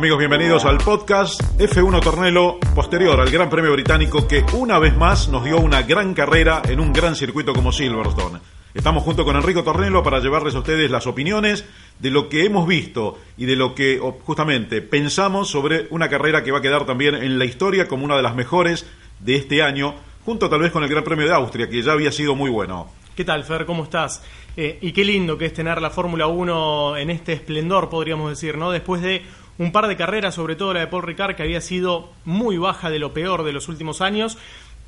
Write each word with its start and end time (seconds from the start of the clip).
Amigos, 0.00 0.18
bienvenidos 0.18 0.64
al 0.64 0.78
podcast 0.78 1.42
F1 1.58 2.00
Tornelo, 2.00 2.58
posterior 2.74 3.20
al 3.20 3.30
Gran 3.30 3.50
Premio 3.50 3.70
Británico 3.74 4.26
que 4.26 4.42
una 4.54 4.78
vez 4.78 4.96
más 4.96 5.28
nos 5.28 5.44
dio 5.44 5.60
una 5.60 5.82
gran 5.82 6.14
carrera 6.14 6.62
en 6.66 6.80
un 6.80 6.90
gran 6.94 7.14
circuito 7.14 7.52
como 7.52 7.70
Silverstone. 7.70 8.38
Estamos 8.72 9.02
junto 9.02 9.26
con 9.26 9.36
Enrico 9.36 9.62
Tornelo 9.62 10.02
para 10.02 10.20
llevarles 10.20 10.54
a 10.54 10.60
ustedes 10.60 10.90
las 10.90 11.06
opiniones 11.06 11.66
de 11.98 12.08
lo 12.08 12.30
que 12.30 12.46
hemos 12.46 12.66
visto 12.66 13.18
y 13.36 13.44
de 13.44 13.56
lo 13.56 13.74
que 13.74 14.00
justamente 14.24 14.80
pensamos 14.80 15.50
sobre 15.50 15.86
una 15.90 16.08
carrera 16.08 16.42
que 16.42 16.50
va 16.50 16.60
a 16.60 16.62
quedar 16.62 16.86
también 16.86 17.14
en 17.16 17.38
la 17.38 17.44
historia 17.44 17.86
como 17.86 18.06
una 18.06 18.16
de 18.16 18.22
las 18.22 18.34
mejores 18.34 18.86
de 19.18 19.36
este 19.36 19.62
año, 19.62 19.96
junto 20.24 20.48
tal 20.48 20.60
vez 20.60 20.72
con 20.72 20.82
el 20.82 20.88
Gran 20.88 21.04
Premio 21.04 21.26
de 21.26 21.34
Austria, 21.34 21.68
que 21.68 21.82
ya 21.82 21.92
había 21.92 22.10
sido 22.10 22.34
muy 22.34 22.48
bueno. 22.48 22.90
¿Qué 23.14 23.26
tal, 23.26 23.44
Fer? 23.44 23.66
¿Cómo 23.66 23.84
estás? 23.84 24.22
Eh, 24.56 24.78
y 24.80 24.92
qué 24.92 25.04
lindo 25.04 25.36
que 25.36 25.44
es 25.44 25.52
tener 25.52 25.82
la 25.82 25.90
Fórmula 25.90 26.26
1 26.26 26.96
en 26.96 27.10
este 27.10 27.34
esplendor, 27.34 27.90
podríamos 27.90 28.30
decir, 28.30 28.56
¿no? 28.56 28.70
Después 28.70 29.02
de 29.02 29.22
un 29.60 29.72
par 29.72 29.88
de 29.88 29.96
carreras, 29.96 30.34
sobre 30.34 30.56
todo 30.56 30.72
la 30.72 30.80
de 30.80 30.86
Paul 30.86 31.02
Ricard, 31.02 31.36
que 31.36 31.42
había 31.42 31.60
sido 31.60 32.08
muy 32.24 32.56
baja 32.56 32.88
de 32.88 32.98
lo 32.98 33.12
peor 33.12 33.44
de 33.44 33.52
los 33.52 33.68
últimos 33.68 34.00
años. 34.00 34.38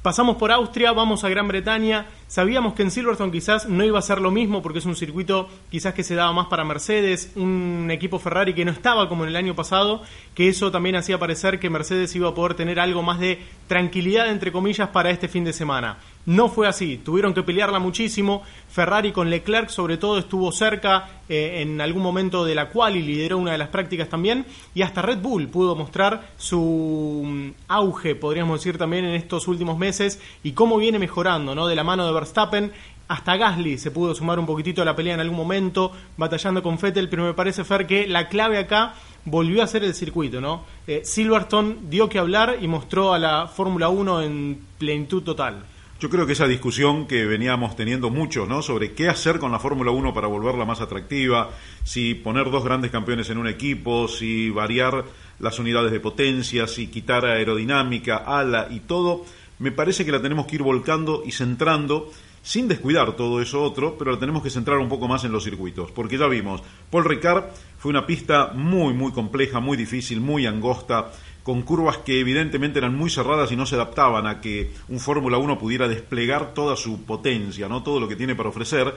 Pasamos 0.00 0.36
por 0.36 0.50
Austria, 0.50 0.92
vamos 0.92 1.24
a 1.24 1.28
Gran 1.28 1.46
Bretaña. 1.46 2.06
Sabíamos 2.26 2.72
que 2.72 2.82
en 2.82 2.90
Silverstone 2.90 3.30
quizás 3.30 3.68
no 3.68 3.84
iba 3.84 3.98
a 3.98 4.02
ser 4.02 4.22
lo 4.22 4.30
mismo 4.30 4.62
porque 4.62 4.78
es 4.78 4.86
un 4.86 4.96
circuito 4.96 5.50
quizás 5.70 5.92
que 5.92 6.02
se 6.02 6.14
daba 6.14 6.32
más 6.32 6.46
para 6.46 6.64
Mercedes, 6.64 7.32
un 7.36 7.90
equipo 7.90 8.18
Ferrari 8.18 8.54
que 8.54 8.64
no 8.64 8.72
estaba 8.72 9.10
como 9.10 9.24
en 9.24 9.28
el 9.28 9.36
año 9.36 9.54
pasado, 9.54 10.02
que 10.34 10.48
eso 10.48 10.70
también 10.72 10.96
hacía 10.96 11.18
parecer 11.18 11.60
que 11.60 11.68
Mercedes 11.68 12.16
iba 12.16 12.30
a 12.30 12.34
poder 12.34 12.54
tener 12.54 12.80
algo 12.80 13.02
más 13.02 13.20
de 13.20 13.40
tranquilidad, 13.68 14.30
entre 14.30 14.52
comillas, 14.52 14.88
para 14.88 15.10
este 15.10 15.28
fin 15.28 15.44
de 15.44 15.52
semana. 15.52 15.98
No 16.24 16.48
fue 16.48 16.68
así, 16.68 16.98
tuvieron 16.98 17.34
que 17.34 17.42
pelearla 17.42 17.80
muchísimo. 17.80 18.42
Ferrari 18.68 19.10
con 19.10 19.28
Leclerc 19.28 19.70
sobre 19.70 19.96
todo 19.96 20.18
estuvo 20.18 20.52
cerca 20.52 21.08
eh, 21.28 21.62
en 21.62 21.80
algún 21.80 22.02
momento 22.02 22.44
de 22.44 22.54
la 22.54 22.68
cual 22.68 22.96
y 22.96 23.02
lideró 23.02 23.38
una 23.38 23.52
de 23.52 23.58
las 23.58 23.68
prácticas 23.68 24.08
también. 24.08 24.46
Y 24.72 24.82
hasta 24.82 25.02
Red 25.02 25.18
Bull 25.18 25.48
pudo 25.48 25.74
mostrar 25.74 26.28
su 26.36 27.22
mm, 27.24 27.48
auge, 27.66 28.14
podríamos 28.14 28.60
decir 28.60 28.78
también 28.78 29.04
en 29.04 29.14
estos 29.14 29.48
últimos 29.48 29.76
meses 29.76 30.20
y 30.44 30.52
cómo 30.52 30.76
viene 30.78 31.00
mejorando, 31.00 31.56
¿no? 31.56 31.66
De 31.66 31.74
la 31.74 31.82
mano 31.82 32.06
de 32.06 32.12
Verstappen. 32.12 32.72
Hasta 33.08 33.36
Gasly 33.36 33.76
se 33.76 33.90
pudo 33.90 34.14
sumar 34.14 34.38
un 34.38 34.46
poquitito 34.46 34.80
a 34.80 34.84
la 34.84 34.94
pelea 34.94 35.14
en 35.14 35.20
algún 35.20 35.36
momento, 35.36 35.90
batallando 36.16 36.62
con 36.62 36.78
Vettel, 36.78 37.08
pero 37.08 37.24
me 37.24 37.34
parece, 37.34 37.64
Fer, 37.64 37.86
que 37.86 38.06
la 38.06 38.28
clave 38.28 38.58
acá 38.58 38.94
volvió 39.24 39.62
a 39.62 39.66
ser 39.66 39.82
el 39.82 39.92
circuito, 39.92 40.40
¿no? 40.40 40.64
Eh, 40.86 41.02
Silverstone 41.04 41.76
dio 41.90 42.08
que 42.08 42.20
hablar 42.20 42.58
y 42.60 42.68
mostró 42.68 43.12
a 43.12 43.18
la 43.18 43.48
Fórmula 43.48 43.88
1 43.88 44.22
en 44.22 44.60
plenitud 44.78 45.22
total. 45.22 45.64
Yo 46.02 46.10
creo 46.10 46.26
que 46.26 46.32
esa 46.32 46.48
discusión 46.48 47.06
que 47.06 47.26
veníamos 47.26 47.76
teniendo 47.76 48.10
mucho, 48.10 48.44
¿no? 48.44 48.60
Sobre 48.60 48.90
qué 48.92 49.08
hacer 49.08 49.38
con 49.38 49.52
la 49.52 49.60
Fórmula 49.60 49.92
1 49.92 50.12
para 50.12 50.26
volverla 50.26 50.64
más 50.64 50.80
atractiva, 50.80 51.50
si 51.84 52.14
poner 52.14 52.50
dos 52.50 52.64
grandes 52.64 52.90
campeones 52.90 53.30
en 53.30 53.38
un 53.38 53.46
equipo, 53.46 54.08
si 54.08 54.50
variar 54.50 55.04
las 55.38 55.60
unidades 55.60 55.92
de 55.92 56.00
potencia, 56.00 56.66
si 56.66 56.88
quitar 56.88 57.24
aerodinámica, 57.24 58.16
ala 58.16 58.66
y 58.68 58.80
todo, 58.80 59.24
me 59.60 59.70
parece 59.70 60.04
que 60.04 60.10
la 60.10 60.20
tenemos 60.20 60.46
que 60.46 60.56
ir 60.56 60.64
volcando 60.64 61.22
y 61.24 61.30
centrando 61.30 62.10
sin 62.42 62.68
descuidar 62.68 63.14
todo 63.14 63.40
eso 63.40 63.62
otro, 63.62 63.96
pero 63.96 64.18
tenemos 64.18 64.42
que 64.42 64.50
centrar 64.50 64.78
un 64.78 64.88
poco 64.88 65.08
más 65.08 65.24
en 65.24 65.32
los 65.32 65.44
circuitos, 65.44 65.92
porque 65.92 66.18
ya 66.18 66.26
vimos, 66.26 66.62
Paul 66.90 67.04
Ricard 67.04 67.44
fue 67.78 67.90
una 67.90 68.04
pista 68.04 68.52
muy, 68.54 68.92
muy 68.92 69.12
compleja, 69.12 69.60
muy 69.60 69.76
difícil, 69.76 70.20
muy 70.20 70.46
angosta, 70.46 71.12
con 71.42 71.62
curvas 71.62 71.98
que 71.98 72.20
evidentemente 72.20 72.78
eran 72.78 72.96
muy 72.96 73.10
cerradas 73.10 73.50
y 73.52 73.56
no 73.56 73.66
se 73.66 73.74
adaptaban 73.74 74.26
a 74.26 74.40
que 74.40 74.72
un 74.88 75.00
Fórmula 75.00 75.38
1 75.38 75.58
pudiera 75.58 75.88
desplegar 75.88 76.54
toda 76.54 76.76
su 76.76 77.04
potencia, 77.04 77.68
no 77.68 77.82
todo 77.82 78.00
lo 78.00 78.08
que 78.08 78.16
tiene 78.16 78.34
para 78.34 78.48
ofrecer. 78.48 78.94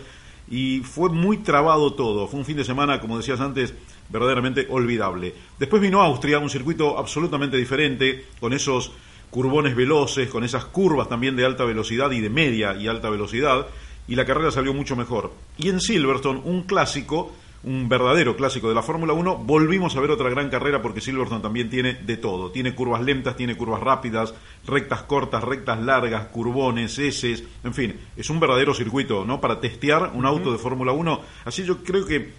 Y 0.48 0.82
fue 0.82 1.10
muy 1.10 1.38
trabado 1.38 1.94
todo. 1.94 2.28
Fue 2.28 2.40
un 2.40 2.46
fin 2.46 2.58
de 2.58 2.64
semana, 2.64 3.00
como 3.00 3.18
decías 3.18 3.40
antes, 3.40 3.74
verdaderamente 4.10 4.68
olvidable. 4.70 5.34
Después 5.58 5.82
vino 5.82 6.04
Austria, 6.04 6.38
un 6.38 6.52
circuito 6.52 7.00
absolutamente 7.00 7.58
diferente, 7.58 8.28
con 8.40 8.54
esos 8.54 8.92
curbones 9.35 9.75
veloces, 9.75 10.29
con 10.29 10.46
esas 10.46 10.63
curvas 10.63 11.09
también 11.09 11.35
de 11.35 11.44
alta 11.44 11.66
velocidad 11.66 12.09
y 12.12 12.22
de 12.22 12.29
media 12.29 12.73
y 12.73 12.88
alta 12.88 13.09
velocidad, 13.09 13.68
y 14.07 14.16
la 14.16 14.23
carrera 14.23 14.50
salió 14.50 14.73
mucho 14.73 14.96
mejor. 14.96 15.34
Y 15.57 15.68
en 15.68 15.81
Silverstone, 15.81 16.40
un 16.46 16.63
clásico 16.63 17.34
un 17.66 17.90
verdadero 17.90 18.38
clásico 18.38 18.69
de 18.69 18.75
la 18.75 18.84
Fórmula 18.84 19.13
1, 19.13 19.38
volvimos 19.38 19.96
a 19.96 20.00
ver 20.00 20.12
otra 20.12 20.29
gran 20.29 20.50
carrera 20.50 20.84
porque 20.84 21.01
Silverstone 21.01 21.41
también 21.41 21.68
tiene 21.68 21.96
de 21.96 22.16
todo. 22.16 22.51
Tiene 22.51 22.75
curvas 22.75 23.01
lentas, 23.01 23.35
tiene 23.35 23.57
curvas 23.57 23.81
rápidas, 23.81 24.35
rectas 24.68 25.01
cortas, 25.01 25.44
rectas 25.44 25.81
largas, 25.81 26.28
curbones, 26.28 26.97
S, 27.00 27.44
en 27.63 27.73
fin, 27.73 28.00
es 28.16 28.29
un 28.29 28.40
verdadero 28.40 28.73
circuito, 28.73 29.25
¿no? 29.25 29.41
Para 29.41 29.59
testear 29.59 30.12
un 30.13 30.28
auto 30.28 30.52
de 30.52 30.59
Fórmula 30.59 30.91
1. 30.91 31.22
Así 31.44 31.66
yo 31.66 31.84
creo 31.84 32.06
que 32.06 32.34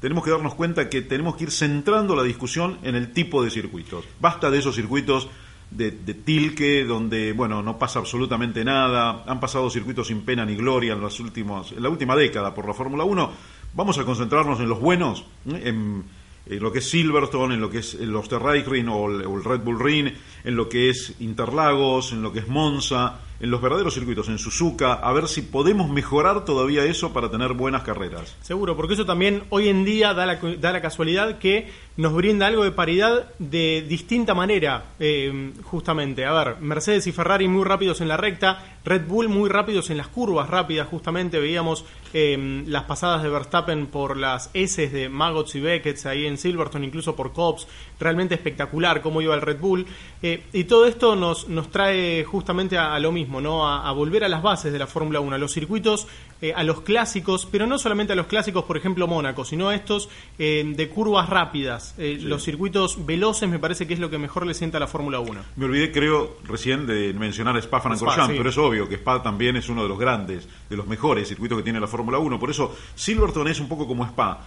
tenemos 0.00 0.24
que 0.24 0.32
darnos 0.32 0.54
cuenta 0.54 0.90
que 0.90 1.00
tenemos 1.00 1.36
que 1.36 1.44
ir 1.44 1.52
centrando 1.52 2.16
la 2.16 2.24
discusión 2.24 2.78
en 2.82 2.96
el 2.96 3.12
tipo 3.12 3.42
de 3.44 3.50
circuitos. 3.50 4.04
Basta 4.20 4.50
de 4.50 4.58
esos 4.58 4.74
circuitos 4.74 5.28
de, 5.76 5.90
de, 5.90 6.14
tilque, 6.14 6.84
donde 6.84 7.32
bueno 7.32 7.62
no 7.62 7.78
pasa 7.78 7.98
absolutamente 7.98 8.64
nada. 8.64 9.24
Han 9.26 9.40
pasado 9.40 9.70
circuitos 9.70 10.08
sin 10.08 10.22
pena 10.22 10.44
ni 10.44 10.56
gloria 10.56 10.94
en 10.94 11.00
los 11.00 11.18
últimos, 11.20 11.72
en 11.72 11.82
la 11.82 11.88
última 11.88 12.16
década 12.16 12.54
por 12.54 12.66
la 12.66 12.74
Fórmula 12.74 13.04
1. 13.04 13.30
Vamos 13.74 13.98
a 13.98 14.04
concentrarnos 14.04 14.60
en 14.60 14.68
los 14.68 14.80
buenos, 14.80 15.24
en, 15.46 16.04
lo 16.46 16.72
que 16.72 16.80
es 16.80 16.90
Silverstone, 16.90 17.54
en 17.54 17.60
lo 17.60 17.70
que 17.70 17.78
es 17.78 17.94
el 17.94 18.14
Osterreichring 18.14 18.88
o 18.88 19.08
el 19.08 19.44
Red 19.44 19.60
Bull 19.60 19.80
Ring, 19.80 20.12
en 20.44 20.56
lo 20.56 20.68
que 20.68 20.90
es 20.90 21.14
Interlagos, 21.20 22.12
en 22.12 22.22
lo 22.22 22.32
que 22.32 22.40
es 22.40 22.48
Monza, 22.48 23.20
en 23.42 23.50
los 23.50 23.60
verdaderos 23.60 23.94
circuitos, 23.94 24.28
en 24.28 24.38
Suzuka, 24.38 24.92
a 24.92 25.12
ver 25.12 25.26
si 25.26 25.42
podemos 25.42 25.90
mejorar 25.90 26.44
todavía 26.44 26.84
eso 26.84 27.12
para 27.12 27.28
tener 27.28 27.54
buenas 27.54 27.82
carreras. 27.82 28.36
Seguro, 28.40 28.76
porque 28.76 28.94
eso 28.94 29.04
también 29.04 29.42
hoy 29.50 29.68
en 29.68 29.84
día 29.84 30.14
da 30.14 30.26
la, 30.26 30.36
da 30.36 30.72
la 30.72 30.80
casualidad 30.80 31.38
que 31.38 31.68
nos 31.96 32.14
brinda 32.14 32.46
algo 32.46 32.62
de 32.62 32.70
paridad 32.70 33.34
de 33.40 33.84
distinta 33.86 34.32
manera, 34.32 34.84
eh, 35.00 35.52
justamente. 35.64 36.24
A 36.24 36.32
ver, 36.32 36.60
Mercedes 36.60 37.08
y 37.08 37.12
Ferrari 37.12 37.48
muy 37.48 37.64
rápidos 37.64 38.00
en 38.00 38.08
la 38.08 38.16
recta, 38.16 38.78
Red 38.84 39.06
Bull 39.08 39.28
muy 39.28 39.50
rápidos 39.50 39.90
en 39.90 39.96
las 39.96 40.06
curvas 40.06 40.48
rápidas, 40.48 40.86
justamente 40.86 41.40
veíamos 41.40 41.84
eh, 42.14 42.62
las 42.66 42.84
pasadas 42.84 43.24
de 43.24 43.28
Verstappen 43.28 43.88
por 43.88 44.16
las 44.16 44.50
S 44.54 44.88
de 44.88 45.08
Maggots 45.08 45.56
y 45.56 45.60
Beckett 45.60 46.06
ahí 46.06 46.26
en 46.26 46.38
Silverstone, 46.38 46.86
incluso 46.86 47.16
por 47.16 47.32
Cops, 47.32 47.66
realmente 47.98 48.36
espectacular 48.36 49.02
cómo 49.02 49.20
iba 49.20 49.34
el 49.34 49.42
Red 49.42 49.58
Bull. 49.58 49.84
Eh, 50.22 50.44
y 50.52 50.64
todo 50.64 50.86
esto 50.86 51.16
nos, 51.16 51.48
nos 51.48 51.70
trae 51.70 52.24
justamente 52.24 52.78
a 52.78 52.98
lo 53.00 53.10
mismo 53.10 53.31
¿no? 53.40 53.68
A, 53.68 53.90
volver 53.92 54.24
a 54.24 54.28
las 54.28 54.42
bases 54.42 54.72
de 54.72 54.78
la 54.78 54.86
Fórmula 54.86 55.20
1, 55.20 55.34
a 55.34 55.38
los 55.38 55.52
circuitos, 55.52 56.06
eh, 56.40 56.52
a 56.54 56.64
los 56.64 56.80
clásicos, 56.80 57.46
pero 57.50 57.66
no 57.66 57.78
solamente 57.78 58.12
a 58.12 58.16
los 58.16 58.26
clásicos, 58.26 58.64
por 58.64 58.76
ejemplo, 58.76 59.06
Mónaco, 59.06 59.44
sino 59.44 59.68
a 59.68 59.74
estos 59.74 60.08
eh, 60.38 60.64
de 60.74 60.88
curvas 60.88 61.28
rápidas. 61.28 61.94
Eh, 61.98 62.18
los 62.20 62.42
circuitos 62.42 63.06
veloces 63.06 63.48
me 63.48 63.58
parece 63.58 63.86
que 63.86 63.94
es 63.94 64.00
lo 64.00 64.10
que 64.10 64.18
mejor 64.18 64.46
le 64.46 64.54
sienta 64.54 64.78
a 64.78 64.80
la 64.80 64.88
Fórmula 64.88 65.20
1. 65.20 65.40
Me 65.56 65.64
olvidé, 65.66 65.92
creo, 65.92 66.38
recién 66.44 66.86
de 66.86 67.12
mencionar 67.14 67.56
Spa-Francorchamps, 67.56 68.34
pero 68.36 68.48
es 68.48 68.58
obvio 68.58 68.88
que 68.88 68.96
Spa 68.96 69.22
también 69.22 69.56
es 69.56 69.68
uno 69.68 69.84
de 69.84 69.88
los 69.88 69.98
grandes, 69.98 70.48
de 70.68 70.76
los 70.76 70.86
mejores 70.86 71.28
circuitos 71.28 71.58
que 71.58 71.64
tiene 71.64 71.78
la 71.78 71.86
Fórmula 71.86 72.18
1. 72.18 72.40
Por 72.40 72.50
eso 72.50 72.74
Silverstone 72.94 73.52
es 73.52 73.60
un 73.60 73.68
poco 73.68 73.86
como 73.86 74.04
Spa. 74.04 74.44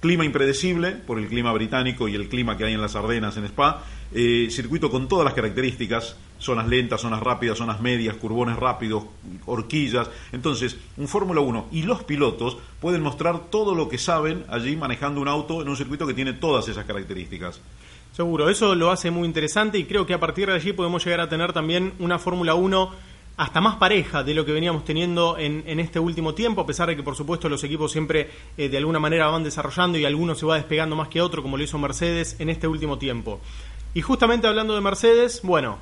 clima 0.00 0.24
impredecible 0.24 0.92
por 0.92 1.18
el 1.18 1.26
clima 1.26 1.52
británico 1.52 2.06
y 2.06 2.14
el 2.14 2.28
clima 2.28 2.56
que 2.56 2.66
hay 2.66 2.74
en 2.74 2.80
las 2.80 2.94
Ardenas 2.94 3.36
en 3.36 3.46
Spa, 3.46 3.82
circuito 4.50 4.90
con 4.90 5.08
todas 5.08 5.24
las 5.24 5.34
características, 5.34 6.16
zonas 6.38 6.68
lentas, 6.68 7.00
zonas 7.00 7.22
rápidas, 7.22 7.58
zonas 7.58 7.80
medias, 7.80 8.16
curbones 8.16 8.56
rápidos, 8.56 9.04
horquillas. 9.46 10.10
Entonces, 10.32 10.76
un 10.96 11.08
Fórmula 11.08 11.40
1 11.40 11.68
y 11.72 11.82
los 11.82 12.02
pilotos 12.04 12.56
pueden 12.80 13.02
mostrar 13.02 13.50
todo 13.50 13.74
lo 13.74 13.88
que 13.88 13.98
saben 13.98 14.44
allí 14.48 14.76
manejando 14.76 15.20
un 15.20 15.28
auto 15.28 15.62
en 15.62 15.68
un 15.68 15.76
circuito 15.76 16.06
que 16.06 16.14
tiene 16.14 16.34
todas 16.34 16.68
esas 16.68 16.84
características. 16.84 17.60
Seguro, 18.12 18.48
eso 18.48 18.74
lo 18.74 18.90
hace 18.90 19.10
muy 19.10 19.26
interesante 19.26 19.76
y 19.76 19.84
creo 19.84 20.06
que 20.06 20.14
a 20.14 20.20
partir 20.20 20.46
de 20.46 20.54
allí 20.54 20.72
podemos 20.72 21.04
llegar 21.04 21.20
a 21.20 21.28
tener 21.28 21.52
también 21.52 21.94
una 21.98 22.18
Fórmula 22.18 22.54
1 22.54 22.92
hasta 23.36 23.60
más 23.60 23.76
pareja 23.76 24.22
de 24.22 24.34
lo 24.34 24.44
que 24.44 24.52
veníamos 24.52 24.84
teniendo 24.84 25.36
en, 25.38 25.80
este 25.80 25.98
último 25.98 26.34
tiempo, 26.34 26.60
a 26.60 26.66
pesar 26.66 26.88
de 26.88 26.96
que 26.96 27.02
por 27.02 27.16
supuesto 27.16 27.48
los 27.48 27.64
equipos 27.64 27.90
siempre 27.90 28.30
eh, 28.56 28.68
de 28.68 28.78
alguna 28.78 29.00
manera 29.00 29.26
van 29.26 29.42
desarrollando 29.42 29.98
y 29.98 30.04
alguno 30.04 30.36
se 30.36 30.46
va 30.46 30.54
despegando 30.54 30.94
más 30.94 31.08
que 31.08 31.20
otro, 31.20 31.42
como 31.42 31.56
lo 31.56 31.64
hizo 31.64 31.78
Mercedes 31.78 32.36
en 32.38 32.50
este 32.50 32.68
último 32.68 32.98
tiempo. 32.98 33.40
Y 33.94 34.02
justamente 34.02 34.46
hablando 34.46 34.74
de 34.74 34.80
Mercedes, 34.80 35.40
bueno, 35.42 35.78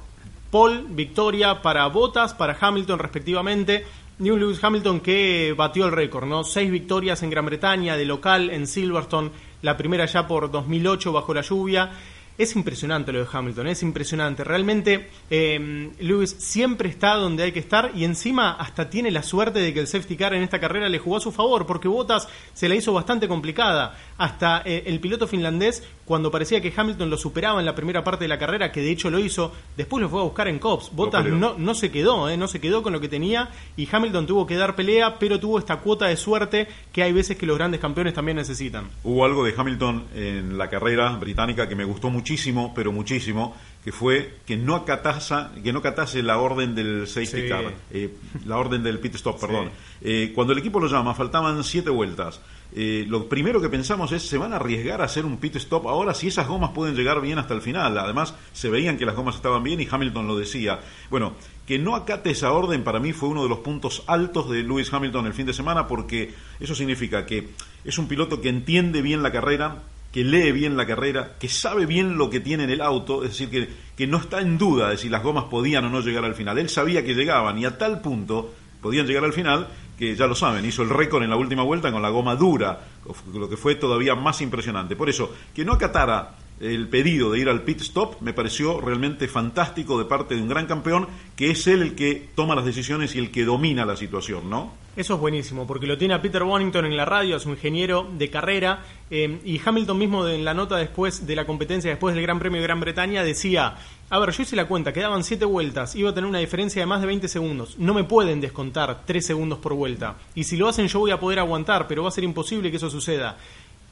Paul, 0.52 0.88
victoria 0.90 1.62
para 1.62 1.86
Bottas, 1.86 2.34
para 2.34 2.58
Hamilton 2.60 2.98
respectivamente. 2.98 3.86
New 4.18 4.36
Lewis 4.36 4.62
Hamilton 4.62 5.00
que 5.00 5.54
batió 5.56 5.86
el 5.86 5.92
récord, 5.92 6.26
¿no? 6.26 6.44
Seis 6.44 6.70
victorias 6.70 7.22
en 7.22 7.30
Gran 7.30 7.46
Bretaña, 7.46 7.96
de 7.96 8.04
local 8.04 8.50
en 8.50 8.66
Silverstone, 8.66 9.30
la 9.62 9.78
primera 9.78 10.04
ya 10.04 10.28
por 10.28 10.50
2008 10.50 11.10
bajo 11.10 11.32
la 11.32 11.40
lluvia. 11.40 11.90
Es 12.38 12.56
impresionante 12.56 13.12
lo 13.12 13.20
de 13.20 13.26
Hamilton, 13.30 13.66
es 13.66 13.82
impresionante. 13.82 14.42
Realmente 14.42 15.10
eh, 15.28 15.90
Lewis 16.00 16.34
siempre 16.38 16.88
está 16.88 17.14
donde 17.14 17.42
hay 17.42 17.52
que 17.52 17.58
estar 17.58 17.92
y 17.94 18.04
encima 18.04 18.52
hasta 18.52 18.88
tiene 18.88 19.10
la 19.10 19.22
suerte 19.22 19.58
de 19.58 19.74
que 19.74 19.80
el 19.80 19.86
safety 19.86 20.16
car 20.16 20.32
en 20.32 20.42
esta 20.42 20.58
carrera 20.58 20.88
le 20.88 20.98
jugó 20.98 21.18
a 21.18 21.20
su 21.20 21.30
favor, 21.30 21.66
porque 21.66 21.88
Bottas 21.88 22.28
se 22.54 22.68
la 22.68 22.74
hizo 22.74 22.92
bastante 22.92 23.28
complicada. 23.28 23.98
Hasta 24.16 24.62
eh, 24.64 24.84
el 24.86 24.98
piloto 25.00 25.26
finlandés, 25.26 25.82
cuando 26.06 26.30
parecía 26.30 26.62
que 26.62 26.72
Hamilton 26.74 27.10
lo 27.10 27.18
superaba 27.18 27.60
en 27.60 27.66
la 27.66 27.74
primera 27.74 28.02
parte 28.02 28.24
de 28.24 28.28
la 28.28 28.38
carrera, 28.38 28.72
que 28.72 28.80
de 28.80 28.92
hecho 28.92 29.10
lo 29.10 29.18
hizo, 29.18 29.52
después 29.76 30.00
lo 30.00 30.08
fue 30.08 30.20
a 30.20 30.24
buscar 30.24 30.48
en 30.48 30.58
Cops. 30.58 30.90
Bottas 30.92 31.26
no, 31.26 31.54
no 31.58 31.74
se 31.74 31.90
quedó, 31.90 32.30
eh, 32.30 32.36
no 32.38 32.48
se 32.48 32.60
quedó 32.60 32.82
con 32.82 32.94
lo 32.94 33.00
que 33.00 33.08
tenía 33.08 33.50
y 33.76 33.86
Hamilton 33.90 34.26
tuvo 34.26 34.46
que 34.46 34.56
dar 34.56 34.74
pelea, 34.74 35.18
pero 35.18 35.38
tuvo 35.38 35.58
esta 35.58 35.76
cuota 35.76 36.06
de 36.06 36.16
suerte 36.16 36.66
que 36.92 37.02
hay 37.02 37.12
veces 37.12 37.36
que 37.36 37.44
los 37.44 37.58
grandes 37.58 37.80
campeones 37.80 38.14
también 38.14 38.36
necesitan. 38.36 38.88
Hubo 39.04 39.24
algo 39.24 39.44
de 39.44 39.54
Hamilton 39.56 40.04
en 40.14 40.56
la 40.56 40.70
carrera 40.70 41.10
británica 41.16 41.68
que 41.68 41.74
me 41.74 41.84
gustó 41.84 42.08
mucho 42.08 42.21
muchísimo, 42.22 42.72
pero 42.72 42.92
muchísimo, 42.92 43.56
que 43.84 43.90
fue 43.90 44.36
que 44.46 44.56
no 44.56 44.76
acatasa, 44.76 45.50
que 45.62 45.72
no 45.72 45.80
acatase 45.80 46.22
la 46.22 46.38
orden 46.38 46.76
del 46.76 47.08
safety 47.08 47.42
Sí. 47.42 47.48
car, 47.48 47.64
eh, 47.90 48.14
la 48.46 48.56
orden 48.58 48.84
del 48.84 49.00
pit 49.00 49.16
stop, 49.16 49.40
perdón. 49.40 49.70
Eh, 50.00 50.30
cuando 50.34 50.52
el 50.52 50.60
equipo 50.60 50.78
lo 50.78 50.86
llama, 50.86 51.14
faltaban 51.14 51.64
siete 51.64 51.90
vueltas. 51.90 52.40
Eh, 52.74 53.04
lo 53.08 53.28
primero 53.28 53.60
que 53.60 53.68
pensamos 53.68 54.12
es, 54.12 54.22
¿se 54.22 54.38
van 54.38 54.52
a 54.52 54.56
arriesgar 54.56 55.02
a 55.02 55.04
hacer 55.04 55.26
un 55.26 55.36
pit 55.38 55.56
stop 55.56 55.88
ahora 55.88 56.14
si 56.14 56.28
esas 56.28 56.46
gomas 56.46 56.70
pueden 56.70 56.94
llegar 56.94 57.20
bien 57.20 57.38
hasta 57.38 57.54
el 57.54 57.60
final? 57.60 57.98
Además, 57.98 58.34
se 58.52 58.70
veían 58.70 58.96
que 58.96 59.04
las 59.04 59.16
gomas 59.16 59.34
estaban 59.34 59.62
bien 59.64 59.80
y 59.80 59.88
Hamilton 59.90 60.28
lo 60.28 60.36
decía. 60.38 60.78
Bueno, 61.10 61.32
que 61.66 61.78
no 61.80 61.96
acate 61.96 62.30
esa 62.30 62.52
orden 62.52 62.84
para 62.84 63.00
mí 63.00 63.12
fue 63.12 63.28
uno 63.30 63.42
de 63.42 63.48
los 63.48 63.58
puntos 63.58 64.04
altos 64.06 64.48
de 64.48 64.62
Lewis 64.62 64.92
Hamilton 64.92 65.26
el 65.26 65.34
fin 65.34 65.46
de 65.46 65.52
semana 65.52 65.86
porque 65.88 66.32
eso 66.60 66.74
significa 66.74 67.26
que 67.26 67.48
es 67.84 67.98
un 67.98 68.06
piloto 68.06 68.40
que 68.40 68.48
entiende 68.48 69.02
bien 69.02 69.22
la 69.22 69.32
carrera, 69.32 69.82
que 70.12 70.24
lee 70.24 70.52
bien 70.52 70.76
la 70.76 70.86
carrera, 70.86 71.36
que 71.40 71.48
sabe 71.48 71.86
bien 71.86 72.18
lo 72.18 72.28
que 72.28 72.40
tiene 72.40 72.64
en 72.64 72.70
el 72.70 72.82
auto, 72.82 73.24
es 73.24 73.30
decir, 73.30 73.48
que, 73.48 73.68
que 73.96 74.06
no 74.06 74.18
está 74.18 74.40
en 74.40 74.58
duda 74.58 74.90
de 74.90 74.98
si 74.98 75.08
las 75.08 75.22
gomas 75.22 75.44
podían 75.44 75.86
o 75.86 75.88
no 75.88 76.00
llegar 76.00 76.24
al 76.24 76.34
final. 76.34 76.58
Él 76.58 76.68
sabía 76.68 77.04
que 77.04 77.14
llegaban 77.14 77.58
y 77.58 77.64
a 77.64 77.78
tal 77.78 78.00
punto 78.00 78.52
podían 78.80 79.06
llegar 79.06 79.24
al 79.24 79.32
final 79.32 79.68
que 79.98 80.16
ya 80.16 80.26
lo 80.26 80.34
saben, 80.34 80.64
hizo 80.64 80.82
el 80.82 80.90
récord 80.90 81.22
en 81.22 81.30
la 81.30 81.36
última 81.36 81.62
vuelta 81.62 81.92
con 81.92 82.02
la 82.02 82.08
goma 82.08 82.34
dura, 82.34 82.88
lo 83.32 83.48
que 83.48 83.56
fue 83.56 83.76
todavía 83.76 84.14
más 84.14 84.40
impresionante. 84.40 84.96
Por 84.96 85.08
eso, 85.08 85.32
que 85.54 85.64
no 85.64 85.74
acatara 85.74 86.36
el 86.60 86.88
pedido 86.88 87.30
de 87.30 87.38
ir 87.38 87.48
al 87.48 87.62
pit 87.62 87.80
stop 87.80 88.20
me 88.20 88.32
pareció 88.32 88.80
realmente 88.80 89.28
fantástico 89.28 89.98
de 89.98 90.04
parte 90.04 90.34
de 90.34 90.42
un 90.42 90.48
gran 90.48 90.66
campeón, 90.66 91.08
que 91.36 91.50
es 91.50 91.66
él 91.66 91.82
el 91.82 91.94
que 91.94 92.30
toma 92.34 92.54
las 92.54 92.64
decisiones 92.64 93.14
y 93.14 93.18
el 93.18 93.30
que 93.30 93.44
domina 93.44 93.84
la 93.84 93.96
situación, 93.96 94.50
¿no? 94.50 94.72
Eso 94.94 95.14
es 95.14 95.20
buenísimo, 95.20 95.66
porque 95.66 95.86
lo 95.86 95.96
tiene 95.96 96.12
a 96.12 96.20
Peter 96.20 96.44
Bonington 96.44 96.84
en 96.84 96.98
la 96.98 97.06
radio, 97.06 97.36
es 97.36 97.46
un 97.46 97.52
ingeniero 97.52 98.06
de 98.12 98.28
carrera, 98.28 98.82
eh, 99.10 99.40
y 99.42 99.58
Hamilton 99.64 99.96
mismo 99.96 100.28
en 100.28 100.44
la 100.44 100.52
nota 100.52 100.76
después 100.76 101.26
de 101.26 101.34
la 101.34 101.46
competencia, 101.46 101.88
después 101.88 102.14
del 102.14 102.22
Gran 102.22 102.38
Premio 102.38 102.60
de 102.60 102.66
Gran 102.66 102.78
Bretaña, 102.78 103.24
decía, 103.24 103.74
a 104.10 104.18
ver, 104.18 104.32
yo 104.32 104.42
hice 104.42 104.54
la 104.54 104.68
cuenta, 104.68 104.92
quedaban 104.92 105.24
7 105.24 105.46
vueltas, 105.46 105.96
iba 105.96 106.10
a 106.10 106.14
tener 106.14 106.28
una 106.28 106.40
diferencia 106.40 106.82
de 106.82 106.86
más 106.86 107.00
de 107.00 107.06
20 107.06 107.26
segundos, 107.28 107.78
no 107.78 107.94
me 107.94 108.04
pueden 108.04 108.42
descontar 108.42 109.04
3 109.06 109.24
segundos 109.24 109.60
por 109.60 109.72
vuelta, 109.72 110.16
y 110.34 110.44
si 110.44 110.58
lo 110.58 110.68
hacen 110.68 110.88
yo 110.88 110.98
voy 110.98 111.10
a 111.10 111.18
poder 111.18 111.38
aguantar, 111.38 111.88
pero 111.88 112.02
va 112.02 112.10
a 112.10 112.12
ser 112.12 112.24
imposible 112.24 112.70
que 112.70 112.76
eso 112.76 112.90
suceda. 112.90 113.38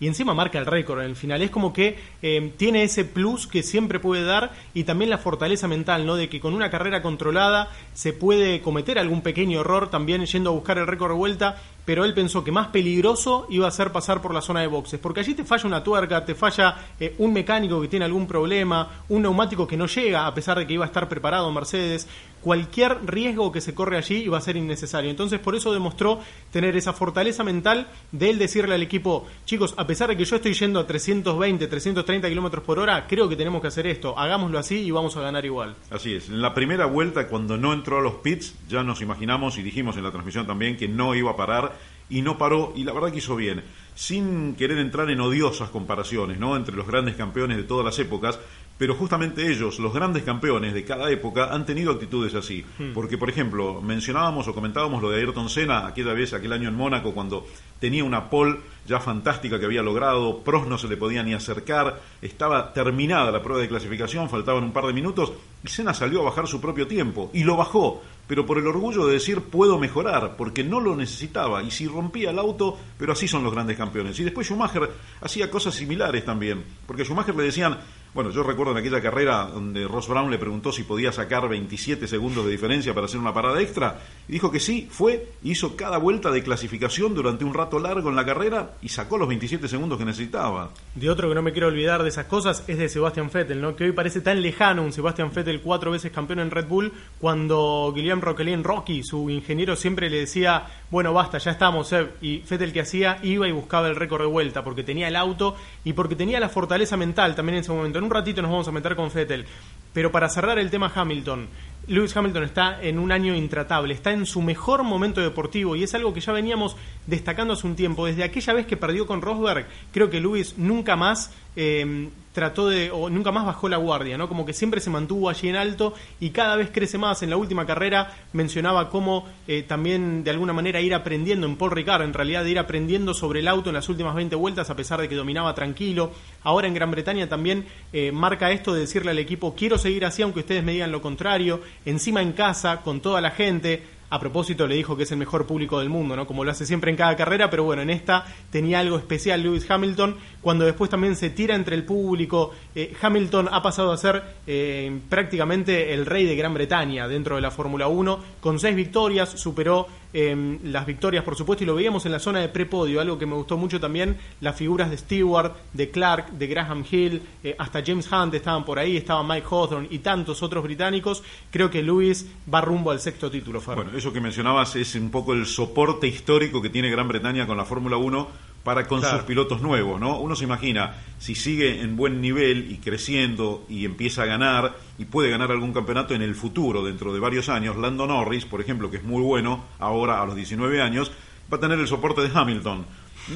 Y 0.01 0.07
encima 0.07 0.33
marca 0.33 0.59
el 0.59 0.67
récord 0.67 1.01
en 1.01 1.11
el 1.11 1.17
final. 1.17 1.43
Es 1.43 1.51
como 1.51 1.75
que 1.75 1.99
eh, 2.23 2.53
tiene 2.57 2.83
ese 2.83 3.05
plus 3.05 3.47
que 3.47 3.63
siempre 3.63 4.01
puede 4.01 4.25
dar 4.25 4.53
y 4.73 4.85
también 4.85 5.11
la 5.11 5.19
fortaleza 5.19 5.69
mental, 5.69 6.07
¿no? 6.07 6.17
De 6.17 6.31
que 6.31 6.41
con 6.41 6.55
una 6.55 6.71
carrera 6.71 7.03
controlada 7.03 7.69
se 7.93 8.15
puede 8.15 8.63
cometer 8.63 8.99
algún 8.99 9.21
pequeño 9.21 9.61
error 9.61 9.91
también 9.91 10.25
yendo 10.25 10.51
a 10.51 10.55
buscar 10.55 10.79
el 10.79 10.87
récord 10.87 11.13
de 11.13 11.19
vuelta, 11.19 11.57
pero 11.85 12.05
él 12.05 12.15
pensó 12.15 12.45
que 12.45 12.53
más 12.53 12.69
peligroso 12.69 13.47
iba 13.51 13.67
a 13.67 13.71
ser 13.71 13.93
pasar 13.93 14.21
por 14.21 14.35
la 14.35 14.41
zona 14.41 14.61
de 14.61 14.67
boxes, 14.67 15.01
porque 15.01 15.21
allí 15.21 15.35
te 15.35 15.45
falla 15.45 15.67
una 15.67 15.83
tuerca, 15.83 16.25
te 16.25 16.35
falla 16.35 16.77
eh, 16.99 17.15
un 17.19 17.33
mecánico 17.33 17.81
que 17.81 17.89
tiene 17.89 18.05
algún 18.05 18.27
problema, 18.27 19.03
un 19.09 19.23
neumático 19.23 19.67
que 19.67 19.77
no 19.77 19.87
llega 19.87 20.27
a 20.27 20.35
pesar 20.35 20.59
de 20.59 20.67
que 20.67 20.75
iba 20.75 20.85
a 20.85 20.89
estar 20.89 21.09
preparado 21.09 21.51
Mercedes, 21.51 22.07
cualquier 22.41 22.99
riesgo 23.07 23.53
que 23.53 23.61
se 23.61 23.75
corre 23.75 23.97
allí 23.97 24.17
iba 24.17 24.39
a 24.39 24.41
ser 24.41 24.57
innecesario. 24.57 25.11
Entonces 25.11 25.39
por 25.41 25.55
eso 25.55 25.73
demostró 25.73 26.21
tener 26.51 26.77
esa 26.77 26.93
fortaleza 26.93 27.45
mental 27.45 27.89
de 28.13 28.31
él 28.31 28.39
decirle 28.39 28.75
al 28.75 28.83
equipo, 28.83 29.27
chicos, 29.45 29.75
a 29.77 29.87
pesar 29.87 30.09
de 30.09 30.17
que 30.17 30.25
yo 30.25 30.37
estoy 30.37 30.55
yendo 30.55 30.81
a 30.81 30.87
320, 30.87 31.67
330 31.67 32.29
kilómetros 32.29 32.65
por 32.65 32.79
hora, 32.79 33.07
creo 33.07 33.29
que 33.29 33.37
tenemos 33.37 33.61
que 33.61 33.69
hacer 33.69 33.87
esto, 33.87 34.19
hagámoslo 34.19 34.59
así 34.59 34.81
y 34.81 34.91
vamos 34.91 35.17
a 35.17 35.21
ganar 35.21 35.45
igual. 35.45 35.77
Así 35.91 36.15
es. 36.15 36.29
En 36.29 36.41
la 36.41 36.55
primera 36.55 36.87
vuelta, 36.87 37.29
cuando 37.29 37.57
no 37.57 37.73
entró 37.73 37.99
a 37.99 38.03
los 38.03 38.15
pits, 38.15 38.55
ya 38.69 38.83
nos 38.83 39.01
imaginamos 39.01 39.59
y 39.59 39.63
dijimos 39.63 39.97
en 39.97 40.05
la 40.05 40.11
transmisión 40.11 40.47
también 40.47 40.77
que 40.77 40.89
no 40.89 41.15
iba 41.15 41.31
a 41.33 41.37
parar 41.37 41.77
y 42.11 42.23
no 42.23 42.37
paró 42.37 42.73
y 42.77 42.85
la 42.85 42.93
verdad 42.93 43.11
que 43.11 43.19
hizo 43.19 43.37
bien. 43.37 43.63
Sin 43.95 44.55
querer 44.55 44.79
entrar 44.79 45.11
en 45.11 45.21
odiosas 45.21 45.71
comparaciones, 45.71 46.39
¿no? 46.39 46.57
Entre 46.57 46.75
los 46.75 46.87
grandes 46.87 47.17
campeones 47.17 47.57
de 47.57 47.65
todas 47.65 47.85
las 47.85 47.99
épocas, 47.99 48.39
pero 48.79 48.95
justamente 48.95 49.51
ellos, 49.51 49.79
los 49.79 49.93
grandes 49.93 50.23
campeones 50.23 50.73
de 50.73 50.85
cada 50.85 51.11
época, 51.11 51.53
han 51.53 51.67
tenido 51.67 51.93
actitudes 51.93 52.35
así. 52.35 52.65
Porque, 52.95 53.19
por 53.19 53.29
ejemplo, 53.29 53.83
mencionábamos 53.83 54.49
o 54.49 54.55
comentábamos 54.55 55.03
lo 55.03 55.11
de 55.11 55.21
Ayrton 55.21 55.51
Senna 55.51 55.87
aquella 55.87 56.15
vez, 56.15 56.33
aquel 56.33 56.53
año 56.55 56.71
en 56.71 56.77
Mónaco, 56.77 57.13
cuando 57.13 57.47
tenía 57.79 58.05
una 58.05 58.31
pole 58.31 58.57
ya 58.91 58.99
fantástica 58.99 59.61
que 59.61 59.67
había 59.67 59.83
logrado, 59.83 60.41
Prost 60.43 60.67
no 60.67 60.77
se 60.77 60.89
le 60.89 60.97
podía 60.97 61.23
ni 61.23 61.33
acercar, 61.33 62.01
estaba 62.21 62.73
terminada 62.73 63.31
la 63.31 63.41
prueba 63.41 63.63
de 63.63 63.69
clasificación, 63.69 64.29
faltaban 64.29 64.65
un 64.65 64.73
par 64.73 64.85
de 64.85 64.93
minutos, 64.93 65.33
y 65.63 65.69
Senna 65.69 65.95
salió 65.95 66.21
a 66.21 66.25
bajar 66.25 66.49
su 66.49 66.61
propio 66.61 66.89
tiempo, 66.89 67.31
y 67.33 67.45
lo 67.45 67.57
bajó, 67.57 68.03
pero 68.27 68.45
por 68.47 68.59
el 68.59 68.67
orgullo 68.67 69.07
de 69.07 69.15
decir 69.15 69.43
puedo 69.43 69.79
mejorar, 69.79 70.35
porque 70.37 70.65
no 70.65 70.81
lo 70.81 70.97
necesitaba, 70.97 71.63
y 71.63 71.71
si 71.71 71.87
rompía 71.87 72.31
el 72.31 72.39
auto, 72.41 72.77
pero 72.99 73.13
así 73.13 73.29
son 73.29 73.45
los 73.45 73.53
grandes 73.53 73.77
campeones. 73.77 74.19
Y 74.19 74.25
después 74.25 74.49
Schumacher 74.49 74.91
hacía 75.21 75.51
cosas 75.51 75.75
similares 75.75 76.25
también, 76.25 76.65
porque 76.87 77.03
a 77.03 77.05
Schumacher 77.05 77.37
le 77.37 77.45
decían, 77.45 77.79
bueno, 78.13 78.31
yo 78.31 78.43
recuerdo 78.43 78.73
en 78.73 78.79
aquella 78.79 79.01
carrera 79.01 79.45
donde 79.45 79.87
Ross 79.87 80.09
Brown 80.09 80.33
le 80.33 80.39
preguntó 80.39 80.73
si 80.73 80.83
podía 80.83 81.13
sacar 81.13 81.49
27 81.49 82.09
segundos 82.09 82.45
de 82.45 82.51
diferencia 82.51 82.93
para 82.93 83.07
hacer 83.07 83.21
una 83.21 83.33
parada 83.33 83.61
extra, 83.61 84.01
y 84.29 84.33
dijo 84.33 84.51
que 84.51 84.59
sí, 84.61 84.89
fue, 84.91 85.29
hizo 85.43 85.77
cada 85.77 85.99
vuelta 85.99 86.31
de 86.31 86.43
clasificación 86.43 87.15
durante 87.15 87.45
un 87.45 87.55
rato 87.55 87.79
largo 87.79 88.11
en 88.11 88.17
la 88.17 88.25
carrera 88.25 88.75
y 88.83 88.89
sacó 88.89 89.19
los 89.19 89.29
27 89.29 89.69
segundos 89.69 89.99
que 89.99 90.05
necesitaba. 90.05 90.71
De 90.95 91.11
otro 91.11 91.29
que 91.29 91.35
no 91.35 91.43
me 91.43 91.53
quiero 91.53 91.69
olvidar 91.69 92.03
de 92.03 92.09
esas 92.09 92.27
cosas 92.27 92.65
es 92.67 92.79
de 92.79 92.89
Sebastian 92.89 93.31
Vettel, 93.33 93.61
¿no? 93.61 93.77
Que 93.77 93.85
hoy 93.85 93.93
parece 93.93 94.21
tan 94.21 94.41
lejano 94.41 94.83
un 94.83 94.93
Sebastian 94.93 95.31
Vettel 95.35 95.61
cuatro 95.61 95.91
veces 95.91 96.13
campeón 96.13 96.41
en 96.41 96.51
Red 96.51 96.67
Bull, 96.67 96.93
cuando 97.21 97.93
Guillaume 97.95 98.23
Roquelin 98.23 98.65
Rocky, 98.65 99.03
su 99.03 99.29
ingeniero, 99.31 99.77
siempre 99.77 100.09
le 100.09 100.21
decía, 100.21 100.67
bueno, 100.91 101.13
basta, 101.13 101.39
ya 101.39 101.51
estamos, 101.51 101.89
Seb. 101.89 102.15
Y 102.21 102.39
Vettel 102.39 102.73
que 102.73 102.81
hacía, 102.81 103.19
iba 103.23 103.47
y 103.47 103.53
buscaba 103.53 103.89
el 103.89 103.97
récord 103.97 104.23
de 104.23 104.29
vuelta, 104.29 104.65
porque 104.65 104.83
tenía 104.83 105.09
el 105.09 105.17
auto 105.17 105.57
y 105.85 105.93
porque 105.93 106.17
tenía 106.17 106.41
la 106.41 106.49
fortaleza 106.49 106.97
mental 106.97 107.35
también 107.35 107.57
en 107.57 107.61
ese 107.61 107.73
momento. 107.73 107.99
En 107.99 108.05
un 108.05 108.11
ratito 108.11 108.41
nos 108.43 108.51
vamos 108.51 108.69
a 108.69 108.73
meter 108.73 108.97
con 108.97 109.13
Vettel. 109.13 109.47
Pero 109.93 110.13
para 110.13 110.29
cerrar 110.29 110.59
el 110.59 110.71
tema 110.71 110.93
Hamilton, 110.95 111.49
Lewis 111.87 112.17
Hamilton 112.17 112.45
está 112.45 112.83
en 112.83 112.99
un 112.99 113.11
año 113.11 113.35
intratable, 113.35 113.95
está 113.95 114.13
en 114.13 114.27
su 114.27 114.43
mejor 114.43 114.85
momento 114.85 115.21
deportivo 115.21 115.75
y 115.77 115.83
es 115.83 115.95
algo 115.95 116.15
que 116.15 116.21
ya 116.21 116.33
veníamos 116.33 116.77
destacando 117.07 117.55
hace 117.55 117.67
un 117.67 117.75
tiempo. 117.75 118.07
Desde 118.07 118.23
aquella 118.23 118.53
vez 118.53 118.67
que 118.67 118.77
perdió 118.77 119.07
con 119.07 119.23
Rosberg, 119.23 119.67
creo 119.93 120.11
que 120.11 120.21
Lewis 120.21 120.55
nunca 120.57 120.95
más 120.95 121.33
eh, 121.57 122.09
trató 122.33 122.69
de, 122.69 122.91
o 122.91 123.11
nunca 123.11 123.33
más 123.33 123.45
bajó 123.45 123.69
la 123.69 123.77
guardia, 123.77 124.17
¿no? 124.17 124.29
Como 124.29 124.47
que 124.47 124.53
siempre 124.53 124.81
se 124.81 124.91
mantuvo 124.91 125.29
allí 125.29 125.49
en 125.49 125.57
alto 125.57 125.95
y 126.21 126.31
cada 126.31 126.57
vez 126.57 126.71
crece 126.73 126.97
más. 126.97 127.23
En 127.23 127.31
la 127.31 127.37
última 127.37 127.67
carrera 127.67 128.15
mencionaba 128.33 128.89
cómo 128.89 129.27
eh, 129.49 129.65
también 129.67 130.23
de 130.23 130.31
alguna 130.31 130.53
manera 130.53 130.81
ir 130.81 130.95
aprendiendo 130.95 131.47
en 131.47 131.57
Paul 131.57 131.73
Ricard, 131.73 132.03
en 132.03 132.15
realidad 132.15 132.45
de 132.45 132.51
ir 132.51 132.59
aprendiendo 132.59 133.15
sobre 133.15 133.41
el 133.41 133.49
auto 133.49 133.71
en 133.71 133.75
las 133.75 133.89
últimas 133.89 134.15
20 134.15 134.37
vueltas 134.37 134.71
a 134.71 134.77
pesar 134.77 135.01
de 135.01 135.09
que 135.09 135.17
dominaba 135.17 135.55
tranquilo. 135.55 136.13
Ahora 136.43 136.69
en 136.69 136.75
Gran 136.75 136.91
Bretaña 136.91 137.29
también 137.29 137.67
eh, 137.93 138.13
marca 138.13 138.51
esto 138.53 138.73
de 138.73 138.81
decirle 138.81 139.11
al 139.11 139.19
equipo, 139.19 139.55
quiero 139.55 139.77
seguir 139.77 140.05
así 140.05 140.23
aunque 140.23 140.41
ustedes 140.41 140.63
me 140.63 140.73
digan 140.73 140.93
lo 140.93 141.03
contrario, 141.03 141.61
encima 141.85 142.23
en 142.23 142.33
casa, 142.33 142.83
con 142.83 143.01
toda 143.01 143.21
la 143.21 143.33
gente, 143.33 143.83
a 144.11 144.19
propósito 144.19 144.67
le 144.67 144.75
dijo 144.75 144.97
que 144.97 145.05
es 145.05 145.13
el 145.13 145.19
mejor 145.19 145.47
público 145.47 145.79
del 145.79 145.89
mundo, 145.89 146.17
¿no? 146.17 146.27
Como 146.27 146.45
lo 146.45 146.51
hace 146.51 146.67
siempre 146.67 146.91
en 146.91 146.97
cada 146.97 147.17
carrera, 147.17 147.49
pero 147.49 147.65
bueno, 147.65 147.83
en 147.83 147.91
esta 147.91 148.27
tenía 148.51 148.81
algo 148.81 148.99
especial 148.99 149.43
Lewis 149.43 149.71
Hamilton, 149.71 150.17
cuando 150.41 150.65
después 150.65 150.91
también 150.91 151.15
se 151.15 151.31
tira 151.31 151.55
entre 151.55 151.77
el 151.77 151.85
público, 151.85 152.51
eh, 152.75 152.93
Hamilton 153.01 153.49
ha 153.53 153.63
pasado 153.63 153.93
a 153.93 153.97
ser 153.97 154.23
eh, 154.47 155.01
prácticamente 155.09 155.95
el 155.95 156.07
rey 156.07 156.27
de 156.27 156.35
Gran 156.35 156.55
Bretaña 156.55 157.07
dentro 157.07 157.37
de 157.37 157.43
la 157.43 157.53
Fórmula 157.53 157.87
1, 157.87 158.21
con 158.41 158.59
seis 158.59 158.75
victorias, 158.75 159.31
superó 159.31 159.87
eh, 160.13 160.59
las 160.65 160.87
victorias 160.87 161.25
por 161.25 161.37
supuesto 161.37 161.65
y 161.65 161.67
lo 161.67 161.75
veíamos 161.75 162.05
en 162.07 162.13
la 162.13 162.19
zona 162.19 162.41
de 162.41 162.49
prepodio, 162.49 163.01
algo 163.01 163.19
que 163.19 163.27
me 163.27 163.35
gustó 163.35 163.57
mucho 163.57 163.81
también, 163.81 164.17
las 164.41 164.57
figuras 164.57 164.91
de 164.91 164.99
Stewart, 164.99 165.55
de 165.73 165.91
Clark, 165.91 166.33
de 166.33 166.47
Graham 166.47 166.85
Hill, 166.91 167.23
eh, 167.43 167.55
hasta 167.59 167.83
James 167.85 168.11
Hunt 168.11 168.35
estaban 168.35 168.65
por 168.65 168.79
ahí, 168.79 168.97
estaba 168.97 169.23
Mike 169.23 169.47
Hawthorne 169.51 169.89
y 169.91 169.99
tantos 169.99 170.43
otros 170.43 170.65
británicos, 170.65 171.23
creo 171.51 171.71
que 171.71 171.83
Lewis 171.83 172.27
va 172.53 172.61
rumbo 172.61 172.91
al 172.91 173.01
sexto 173.01 173.31
título. 173.31 173.61
Bueno, 173.61 173.91
eso 173.97 174.13
que 174.13 174.21
mencionabas 174.21 174.77
es 174.77 174.95
un 174.95 175.11
poco 175.11 175.33
el 175.33 175.47
soporte 175.47 176.07
histórico 176.07 176.61
que 176.61 176.71
tiene 176.71 176.91
Gran 176.91 177.09
Bretaña 177.09 177.47
con 177.47 177.57
la 177.57 177.65
Fórmula 177.65 177.97
1, 177.97 178.29
para 178.65 178.87
con 178.87 179.03
sus 179.03 179.23
pilotos 179.23 179.63
nuevos, 179.63 179.99
¿no? 180.01 180.19
Uno 180.19 180.37
se 180.37 180.45
imagina, 180.45 180.95
si 181.19 181.35
sigue 181.35 181.81
en 181.81 181.97
buen 181.97 182.21
nivel 182.21 182.71
y 182.71 182.77
creciendo 182.77 183.65
y 183.69 183.85
empieza 183.85 184.23
a 184.23 184.27
ganar 184.27 184.77
y 184.99 185.07
puede 185.07 185.31
ganar 185.31 185.51
algún 185.51 185.73
campeonato 185.73 186.15
en 186.15 186.23
el 186.23 186.35
futuro, 186.35 186.85
dentro 186.85 187.13
de 187.15 187.21
varios 187.21 187.49
años, 187.49 187.77
Lando 187.77 188.07
Norris, 188.07 188.45
por 188.45 188.61
ejemplo, 188.61 188.91
que 188.91 188.99
es 188.99 189.05
muy 189.05 189.23
bueno 189.23 189.65
ahora 189.79 190.21
a 190.21 190.27
los 190.27 190.37
19 190.37 190.83
años, 190.83 191.11
va 191.53 191.57
a 191.57 191.61
tener 191.61 191.79
el 191.79 191.89
soporte 191.89 192.21
de 192.21 192.31
Hamilton. 192.33 192.85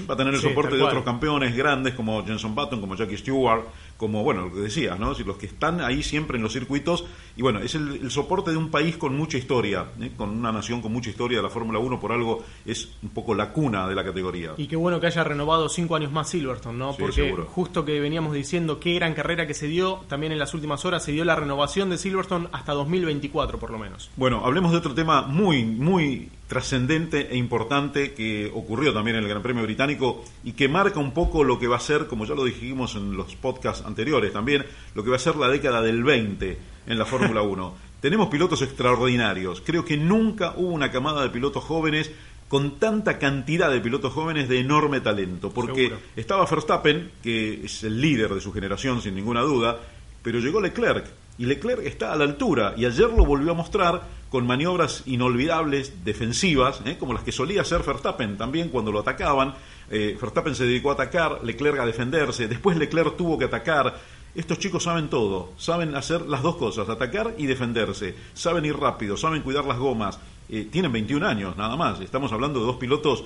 Va 0.09 0.15
a 0.15 0.17
tener 0.17 0.35
el 0.35 0.41
soporte 0.41 0.77
de 0.77 0.83
otros 0.83 1.05
campeones 1.05 1.57
grandes 1.57 1.95
como 1.95 2.25
Jenson 2.25 2.55
Button, 2.55 2.81
como 2.81 2.97
Jackie 2.97 3.17
Stewart, 3.17 3.65
como, 3.97 4.23
bueno, 4.23 4.47
lo 4.47 4.53
que 4.53 4.61
decías, 4.61 4.99
¿no? 4.99 5.15
los 5.25 5.37
que 5.37 5.47
están 5.47 5.81
ahí 5.81 6.03
siempre 6.03 6.37
en 6.37 6.43
los 6.43 6.53
circuitos, 6.53 7.05
y 7.37 7.43
bueno, 7.43 7.61
es 7.61 7.75
el, 7.75 8.11
soporte 8.11 8.51
de 8.51 8.57
un 8.57 8.71
país 8.71 8.97
con 8.97 9.17
mucha 9.17 9.39
historia, 9.39 9.87
¿eh? 10.01 10.11
con 10.17 10.31
una 10.31 10.53
nación 10.53 10.83
con 10.83 10.93
mucha 10.93 11.11
historia 11.11 11.39
de 11.39 11.43
la 11.43 11.51
Fórmula 11.51 11.79
1, 11.79 12.01
por 12.01 12.13
algo 12.13 12.45
es 12.65 12.91
un 13.03 13.11
poco 13.11 13.35
la 13.35 13.53
cuna 13.53 13.89
de 13.89 13.95
la 13.95 14.05
categoría. 14.05 14.53
Y 14.57 14.67
qué 14.67 14.77
bueno 14.77 15.01
que 15.01 15.07
haya 15.07 15.25
renovado 15.25 15.69
cinco 15.69 15.97
años 15.97 16.13
más 16.13 16.29
Silverstone, 16.29 16.79
¿no? 16.79 16.95
Porque 16.97 17.35
justo 17.49 17.85
que 17.85 18.01
veníamos 18.01 18.35
diciendo 18.35 18.81
qué 18.81 18.95
gran 18.95 19.15
carrera 19.15 19.47
que 19.47 19.55
se 19.55 19.69
dio, 19.69 20.01
también 20.09 20.33
en 20.33 20.39
las 20.39 20.55
últimas 20.55 20.85
horas 20.85 21.05
se 21.05 21.13
dio 21.13 21.25
la 21.25 21.37
renovación 21.37 21.91
de 21.91 21.99
Silverstone 21.99 22.49
hasta 22.53 22.73
2024 22.73 23.59
por 23.59 23.71
lo 23.71 23.79
menos. 23.79 24.11
Bueno, 24.17 24.43
hablemos 24.45 24.73
de 24.73 24.79
otro 24.79 24.95
tema 24.95 25.23
muy, 25.23 25.65
muy 25.65 26.31
trascendente 26.49 27.29
e 27.31 27.37
importante 27.37 28.13
que 28.13 28.51
ocurrió 28.53 28.93
también 28.93 29.17
en 29.17 29.25
el 29.25 29.29
Gran 29.29 29.43
Premio 29.43 29.63
Británico 29.63 30.25
y 30.45 30.53
que 30.53 30.69
marca 30.69 31.01
un 31.01 31.13
poco 31.13 31.45
lo 31.45 31.59
que 31.59 31.67
va 31.67 31.77
a 31.77 31.81
ser, 31.81 32.07
como 32.07 32.27
ya 32.27 32.35
lo 32.35 32.45
dijimos 32.45 32.95
en 32.97 33.17
los 33.17 33.35
podcasts 33.37 33.85
anteriores 33.85 34.33
también, 34.33 34.65
lo 34.95 35.03
que 35.03 35.11
va 35.11 35.17
a 35.17 35.21
ser 35.21 35.37
la 35.37 35.49
década 35.49 35.81
del 35.83 36.05
20 36.05 36.59
en 36.87 36.99
la 36.99 37.05
Fórmula 37.05 37.43
1. 37.43 37.75
Tenemos 38.01 38.29
pilotos 38.29 38.61
extraordinarios. 38.61 39.63
Creo 39.65 39.85
que 39.85 39.97
nunca 39.97 40.55
hubo 40.57 40.69
una 40.69 40.91
camada 40.91 41.23
de 41.23 41.31
pilotos 41.31 41.65
jóvenes 41.65 42.11
con 42.49 42.79
tanta 42.79 43.19
cantidad 43.19 43.71
de 43.71 43.81
pilotos 43.81 44.13
jóvenes 44.13 44.49
de 44.49 44.61
enorme 44.61 45.01
talento, 45.01 45.51
porque 45.51 45.93
estaba 46.15 46.45
Verstappen, 46.45 47.11
que 47.23 47.65
es 47.65 47.83
el 47.85 48.01
líder 48.01 48.35
de 48.35 48.41
su 48.41 48.53
generación 48.53 49.01
sin 49.01 49.15
ninguna 49.15 49.41
duda, 49.41 49.81
pero 50.23 50.39
llegó 50.39 50.61
Leclerc 50.61 51.07
y 51.39 51.47
Leclerc 51.47 51.85
está 51.85 52.13
a 52.13 52.17
la 52.17 52.25
altura 52.25 52.75
y 52.77 52.85
ayer 52.85 53.11
lo 53.11 53.25
volvió 53.25 53.53
a 53.53 53.55
mostrar 53.55 54.03
con 54.31 54.47
maniobras 54.47 55.03
inolvidables 55.07 56.05
defensivas, 56.05 56.81
¿eh? 56.85 56.97
como 56.99 57.15
las 57.15 57.23
que 57.23 57.33
solía 57.33 57.63
hacer 57.63 57.83
Verstappen 57.83 58.37
también 58.37 58.69
cuando 58.69 58.91
lo 58.91 59.01
atacaban. 59.01 59.55
Eh, 59.91 60.17
Verstappen 60.21 60.55
se 60.55 60.65
dedicó 60.65 60.91
a 60.91 60.95
atacar, 60.95 61.41
Leclerc 61.45 61.79
a 61.79 61.87
defenderse, 61.87 62.49
después 62.49 62.77
Leclerc 62.77 63.17
tuvo 63.17 63.39
que 63.39 63.45
atacar. 63.45 63.97
Estos 64.35 64.59
chicos 64.59 64.83
saben 64.83 65.09
todo, 65.09 65.53
saben 65.57 65.95
hacer 65.95 66.23
las 66.23 66.43
dos 66.43 66.57
cosas, 66.57 66.89
atacar 66.89 67.35
y 67.39 67.47
defenderse, 67.47 68.17
saben 68.33 68.65
ir 68.65 68.77
rápido, 68.77 69.17
saben 69.17 69.43
cuidar 69.43 69.65
las 69.65 69.79
gomas. 69.79 70.19
Eh, 70.49 70.69
tienen 70.71 70.91
21 70.91 71.27
años 71.27 71.57
nada 71.57 71.77
más, 71.77 72.01
estamos 72.01 72.33
hablando 72.33 72.59
de 72.59 72.67
dos 72.67 72.77
pilotos 72.77 73.25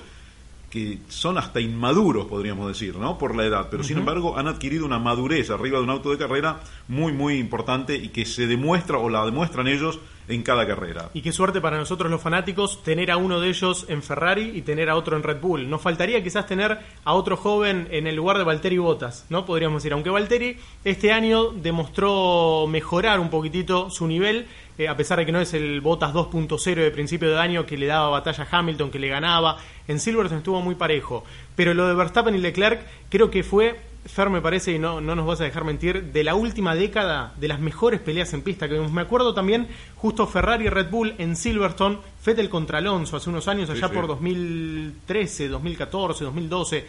que 0.69 0.99
son 1.07 1.37
hasta 1.37 1.59
inmaduros, 1.59 2.25
podríamos 2.25 2.67
decir, 2.67 2.95
¿no? 2.97 3.17
Por 3.17 3.35
la 3.35 3.45
edad, 3.45 3.67
pero 3.71 3.83
sin 3.83 3.97
embargo 3.97 4.37
han 4.37 4.47
adquirido 4.47 4.85
una 4.85 4.99
madurez 4.99 5.49
arriba 5.49 5.77
de 5.77 5.83
un 5.83 5.89
auto 5.89 6.11
de 6.11 6.17
carrera 6.17 6.59
muy, 6.87 7.11
muy 7.11 7.35
importante 7.35 7.95
y 7.95 8.09
que 8.09 8.25
se 8.25 8.47
demuestra 8.47 8.97
o 8.97 9.09
la 9.09 9.25
demuestran 9.25 9.67
ellos 9.67 9.99
en 10.29 10.43
cada 10.43 10.65
carrera. 10.65 11.09
Y 11.13 11.21
qué 11.21 11.31
suerte 11.31 11.59
para 11.59 11.77
nosotros 11.77 12.09
los 12.09 12.21
fanáticos 12.21 12.83
tener 12.83 13.11
a 13.11 13.17
uno 13.17 13.39
de 13.39 13.49
ellos 13.49 13.85
en 13.89 14.03
Ferrari 14.03 14.51
y 14.53 14.61
tener 14.61 14.89
a 14.89 14.95
otro 14.95 15.17
en 15.17 15.23
Red 15.23 15.41
Bull. 15.41 15.69
Nos 15.69 15.81
faltaría 15.81 16.23
quizás 16.23 16.45
tener 16.45 16.77
a 17.03 17.13
otro 17.13 17.35
joven 17.35 17.87
en 17.91 18.07
el 18.07 18.15
lugar 18.15 18.37
de 18.37 18.43
Valtteri 18.43 18.77
Bottas, 18.77 19.25
¿no? 19.29 19.45
Podríamos 19.45 19.81
decir, 19.81 19.93
aunque 19.93 20.09
Valtteri 20.09 20.57
este 20.83 21.11
año 21.11 21.49
demostró 21.49 22.67
mejorar 22.67 23.19
un 23.19 23.29
poquitito 23.29 23.89
su 23.89 24.07
nivel, 24.07 24.47
eh, 24.77 24.87
a 24.87 24.95
pesar 24.95 25.19
de 25.19 25.25
que 25.25 25.31
no 25.31 25.41
es 25.41 25.53
el 25.53 25.81
Bottas 25.81 26.13
2.0 26.13 26.75
de 26.75 26.91
principio 26.91 27.29
de 27.29 27.39
año 27.39 27.65
que 27.65 27.77
le 27.77 27.87
daba 27.87 28.09
batalla 28.09 28.47
a 28.49 28.57
Hamilton, 28.57 28.91
que 28.91 28.99
le 28.99 29.09
ganaba, 29.09 29.57
en 29.87 29.99
Silverstone 29.99 30.39
estuvo 30.39 30.61
muy 30.61 30.75
parejo. 30.75 31.25
Pero 31.55 31.73
lo 31.73 31.87
de 31.87 31.95
Verstappen 31.95 32.35
y 32.35 32.37
Leclerc 32.37 32.81
creo 33.09 33.31
que 33.31 33.43
fue 33.43 33.88
Fer, 34.05 34.29
me 34.29 34.41
parece, 34.41 34.71
y 34.71 34.79
no, 34.79 35.01
no 35.01 35.15
nos 35.15 35.25
vas 35.25 35.41
a 35.41 35.43
dejar 35.43 35.65
mentir, 35.65 36.11
de 36.11 36.23
la 36.23 36.33
última 36.33 36.73
década 36.73 37.33
de 37.37 37.47
las 37.47 37.59
mejores 37.59 37.99
peleas 37.99 38.33
en 38.33 38.41
pista 38.41 38.67
que. 38.69 38.79
Me 38.79 39.01
acuerdo 39.01 39.33
también 39.33 39.67
justo 39.95 40.25
Ferrari 40.25 40.65
y 40.65 40.69
Red 40.69 40.89
Bull 40.89 41.15
en 41.17 41.35
Silverstone, 41.35 41.99
Fettel 42.21 42.49
contra 42.49 42.79
Alonso 42.79 43.15
hace 43.15 43.29
unos 43.29 43.47
años, 43.47 43.69
allá 43.69 43.89
por 43.89 44.05
2013, 44.05 45.47
2014, 45.47 46.25
2012, 46.25 46.85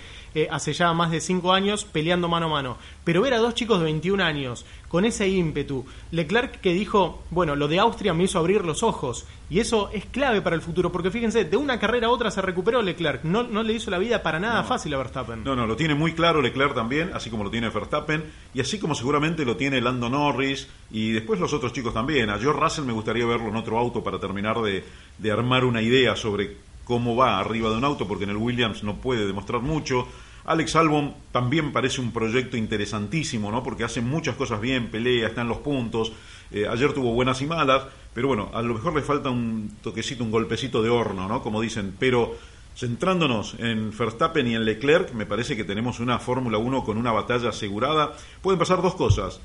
hace 0.51 0.73
ya 0.73 0.93
más 0.93 1.11
de 1.11 1.21
cinco 1.21 1.53
años, 1.53 1.85
peleando 1.85 2.29
mano 2.29 2.47
a 2.47 2.51
mano. 2.51 2.77
Pero 3.05 3.23
ver 3.23 3.35
a 3.35 3.39
dos 3.39 3.55
chicos 3.55 3.79
de 3.79 3.85
21 3.85 4.23
años 4.23 4.67
con 4.89 5.05
ese 5.05 5.29
ímpetu, 5.29 5.87
Leclerc 6.11 6.61
que 6.61 6.73
dijo, 6.73 7.23
bueno, 7.31 7.55
lo 7.55 7.69
de 7.69 7.79
Austria 7.79 8.13
me 8.13 8.25
hizo 8.25 8.41
abrir 8.41 8.65
los 8.65 8.83
ojos, 8.83 9.25
y 9.49 9.61
eso 9.61 9.89
es 9.93 10.05
clave 10.07 10.43
para 10.43 10.57
el 10.57 10.63
futuro, 10.63 10.91
porque 10.91 11.13
fíjense, 11.13 11.45
de 11.45 11.57
una 11.57 11.79
carrera 11.79 12.09
a 12.09 12.11
otra 12.11 12.33
se 12.33 12.43
recuperó 12.43 12.83
Leclerc, 12.83 13.23
no, 13.23 13.45
no 13.45 13.63
le 13.63 13.73
hizo 13.73 13.93
la 13.93 13.99
vida 13.99 14.21
para 14.25 14.41
nada 14.41 14.65
fácil 14.65 14.93
a 14.95 14.99
Verstappen. 14.99 15.45
No, 15.45 15.55
no, 15.55 15.65
lo 15.69 15.77
tiene 15.77 15.95
muy 15.95 16.13
claro 16.13 16.43
Leclerc 16.43 16.75
también, 16.75 17.13
así 17.15 17.31
como 17.31 17.45
lo 17.45 17.51
tiene 17.51 17.69
Verstappen, 17.69 18.25
y 18.53 18.61
así 18.61 18.81
como 18.81 18.97
seguramente 18.97 19.45
lo 19.45 19.57
tiene 19.57 19.81
Lando 19.81 20.11
Norris, 20.11 20.67
y 20.91 21.13
después 21.13 21.39
los 21.39 21.53
otros 21.53 21.73
chicos 21.73 21.95
también. 21.95 22.29
A 22.29 22.39
George 22.39 22.61
Russell 22.61 22.85
me 22.85 22.93
gustaría 22.93 23.25
verlo 23.25 23.49
en 23.49 23.57
otro 23.57 23.79
auto 23.79 24.03
para 24.03 24.19
terminar 24.19 24.61
de, 24.61 24.85
de 25.21 25.31
armar 25.31 25.65
una 25.65 25.83
idea 25.83 26.17
sobre 26.17 26.57
cómo 26.85 27.15
va 27.15 27.39
arriba 27.39 27.71
de 27.71 27.77
un 27.77 27.85
auto, 27.85 28.09
porque 28.09 28.25
en 28.25 28.31
el 28.31 28.37
Williams 28.37 28.83
no 28.83 28.97
puede 28.97 29.27
demostrar 29.27 29.61
mucho. 29.61 30.09
Alex 30.45 30.75
Albon 30.77 31.15
también 31.33 31.73
parece 31.73 32.01
un 32.01 32.13
proyecto 32.13 32.57
interesantísimo, 32.57 33.53
¿no? 33.53 33.63
Porque 33.63 33.85
hace 33.85 34.01
muchas 34.01 34.35
cosas 34.37 34.61
bien, 34.61 34.91
pelea, 34.91 35.29
está 35.29 35.43
en 35.43 35.49
los 35.49 35.59
puntos. 35.59 36.13
Eh, 36.51 36.67
ayer 36.69 36.93
tuvo 36.93 37.13
buenas 37.13 37.41
y 37.43 37.47
malas, 37.47 37.85
pero 38.13 38.29
bueno, 38.29 38.51
a 38.53 38.63
lo 38.63 38.75
mejor 38.75 38.95
le 38.95 39.03
falta 39.03 39.31
un 39.31 39.77
toquecito, 39.83 40.25
un 40.25 40.31
golpecito 40.31 40.83
de 40.83 40.91
horno, 40.91 41.29
¿no? 41.29 41.43
Como 41.43 41.61
dicen, 41.61 41.95
pero 41.99 42.37
centrándonos 42.77 43.55
en 43.59 43.97
Verstappen 43.97 44.47
y 44.47 44.55
en 44.55 44.65
Leclerc, 44.65 45.13
me 45.13 45.27
parece 45.27 45.57
que 45.57 45.65
tenemos 45.65 46.01
una 46.01 46.19
Fórmula 46.19 46.59
1 46.59 46.83
con 46.83 46.97
una 46.97 47.13
batalla 47.13 47.51
asegurada. 47.51 48.15
Pueden 48.43 48.59
pasar 48.59 48.83
dos 48.83 48.95
cosas. 48.95 49.41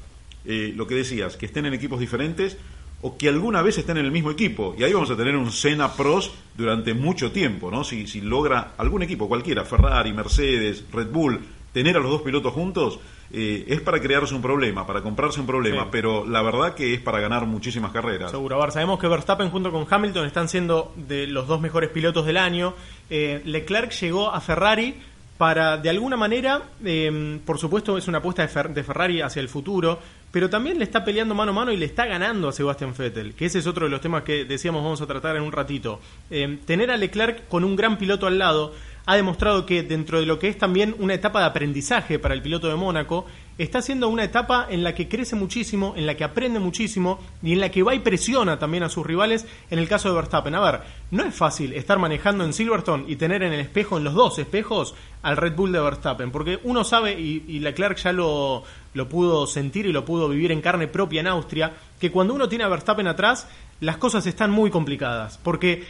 Eh, 0.45 0.73
lo 0.75 0.87
que 0.87 0.95
decías, 0.95 1.37
que 1.37 1.47
estén 1.47 1.65
en 1.65 1.73
equipos 1.73 1.99
diferentes 1.99 2.57
o 3.05 3.17
que 3.17 3.29
alguna 3.29 3.61
vez 3.61 3.77
estén 3.77 3.97
en 3.97 4.05
el 4.05 4.11
mismo 4.11 4.31
equipo. 4.31 4.73
Y 4.79 4.83
ahí 4.83 4.91
vamos 4.91 5.11
a 5.11 5.15
tener 5.15 5.35
un 5.35 5.51
Senna 5.51 5.93
Pros 5.93 6.31
durante 6.57 6.95
mucho 6.95 7.31
tiempo, 7.31 7.69
¿no? 7.69 7.83
Si, 7.83 8.07
si 8.07 8.19
logra 8.19 8.71
algún 8.77 9.03
equipo, 9.03 9.27
cualquiera, 9.27 9.63
Ferrari, 9.63 10.11
Mercedes, 10.11 10.83
Red 10.91 11.11
Bull, 11.11 11.39
tener 11.71 11.97
a 11.97 11.99
los 11.99 12.09
dos 12.09 12.23
pilotos 12.23 12.51
juntos, 12.51 12.99
eh, 13.31 13.63
es 13.67 13.79
para 13.81 14.01
crearse 14.01 14.33
un 14.33 14.41
problema, 14.41 14.87
para 14.87 15.03
comprarse 15.03 15.39
un 15.39 15.45
problema, 15.45 15.91
pero 15.91 16.25
la 16.25 16.41
verdad 16.41 16.73
que 16.73 16.95
es 16.95 16.99
para 16.99 17.19
ganar 17.19 17.45
muchísimas 17.45 17.91
carreras. 17.91 18.31
Seguro, 18.31 18.55
a 18.55 18.65
ver, 18.65 18.71
sabemos 18.71 18.97
que 18.97 19.07
Verstappen 19.07 19.51
junto 19.51 19.71
con 19.71 19.85
Hamilton 19.87 20.25
están 20.25 20.49
siendo 20.49 20.91
de 20.95 21.27
los 21.27 21.47
dos 21.47 21.61
mejores 21.61 21.91
pilotos 21.91 22.25
del 22.25 22.37
año. 22.37 22.73
Eh, 23.11 23.43
Leclerc 23.45 23.91
llegó 23.91 24.31
a 24.31 24.41
Ferrari 24.41 24.95
para, 25.37 25.77
de 25.77 25.89
alguna 25.89 26.15
manera, 26.15 26.61
eh, 26.83 27.39
por 27.45 27.57
supuesto 27.57 27.97
es 27.97 28.07
una 28.07 28.19
apuesta 28.19 28.47
de, 28.47 28.83
Ferrari 28.83 29.21
hacia 29.21 29.41
el 29.41 29.49
futuro, 29.49 29.99
pero 30.31 30.49
también 30.49 30.77
le 30.77 30.83
está 30.83 31.03
peleando 31.03 31.35
mano 31.35 31.51
a 31.51 31.55
mano 31.55 31.71
y 31.71 31.77
le 31.77 31.85
está 31.85 32.05
ganando 32.05 32.49
a 32.49 32.51
Sebastian 32.51 32.93
Vettel, 32.97 33.33
que 33.33 33.45
ese 33.45 33.59
es 33.59 33.67
otro 33.67 33.85
de 33.85 33.91
los 33.91 34.01
temas 34.01 34.23
que 34.23 34.45
decíamos 34.45 34.83
vamos 34.83 35.01
a 35.01 35.07
tratar 35.07 35.35
en 35.35 35.43
un 35.43 35.51
ratito. 35.51 35.99
tener 36.65 36.91
a 36.91 36.97
Leclerc 36.97 37.47
con 37.47 37.63
un 37.63 37.75
gran 37.75 37.97
piloto 37.97 38.27
al 38.27 38.37
lado 38.37 38.73
ha 39.05 39.15
demostrado 39.15 39.65
que 39.65 39.83
dentro 39.83 40.19
de 40.19 40.25
lo 40.25 40.39
que 40.39 40.49
es 40.49 40.57
también 40.57 40.95
una 40.99 41.13
etapa 41.13 41.39
de 41.39 41.45
aprendizaje 41.45 42.19
para 42.19 42.33
el 42.33 42.41
piloto 42.41 42.67
de 42.67 42.75
Mónaco, 42.75 43.25
está 43.57 43.81
siendo 43.81 44.09
una 44.09 44.23
etapa 44.23 44.67
en 44.69 44.83
la 44.83 44.93
que 44.93 45.07
crece 45.07 45.35
muchísimo, 45.35 45.93
en 45.95 46.05
la 46.05 46.15
que 46.15 46.23
aprende 46.23 46.59
muchísimo 46.59 47.19
y 47.41 47.53
en 47.53 47.61
la 47.61 47.69
que 47.69 47.83
va 47.83 47.95
y 47.95 47.99
presiona 47.99 48.59
también 48.59 48.83
a 48.83 48.89
sus 48.89 49.05
rivales 49.05 49.45
en 49.69 49.79
el 49.79 49.87
caso 49.87 50.09
de 50.09 50.15
Verstappen. 50.15 50.55
A 50.55 50.59
ver, 50.59 50.81
no 51.11 51.23
es 51.23 51.33
fácil 51.33 51.73
estar 51.73 51.99
manejando 51.99 52.43
en 52.43 52.53
Silverstone 52.53 53.05
y 53.07 53.15
tener 53.15 53.43
en 53.43 53.53
el 53.53 53.61
espejo, 53.61 53.97
en 53.97 54.03
los 54.03 54.13
dos 54.13 54.39
espejos, 54.39 54.95
al 55.21 55.37
Red 55.37 55.55
Bull 55.55 55.71
de 55.71 55.79
Verstappen, 55.79 56.31
porque 56.31 56.59
uno 56.63 56.83
sabe, 56.83 57.19
y, 57.19 57.45
y 57.47 57.59
Leclerc 57.59 57.97
ya 57.97 58.11
lo, 58.11 58.63
lo 58.93 59.09
pudo 59.09 59.47
sentir 59.47 59.85
y 59.85 59.91
lo 59.91 60.05
pudo 60.05 60.27
vivir 60.29 60.51
en 60.51 60.61
carne 60.61 60.87
propia 60.87 61.21
en 61.21 61.27
Austria, 61.27 61.73
que 61.99 62.11
cuando 62.11 62.33
uno 62.33 62.49
tiene 62.49 62.63
a 62.63 62.67
Verstappen 62.67 63.07
atrás, 63.07 63.47
las 63.79 63.97
cosas 63.97 64.25
están 64.27 64.51
muy 64.51 64.69
complicadas, 64.69 65.37
porque 65.37 65.83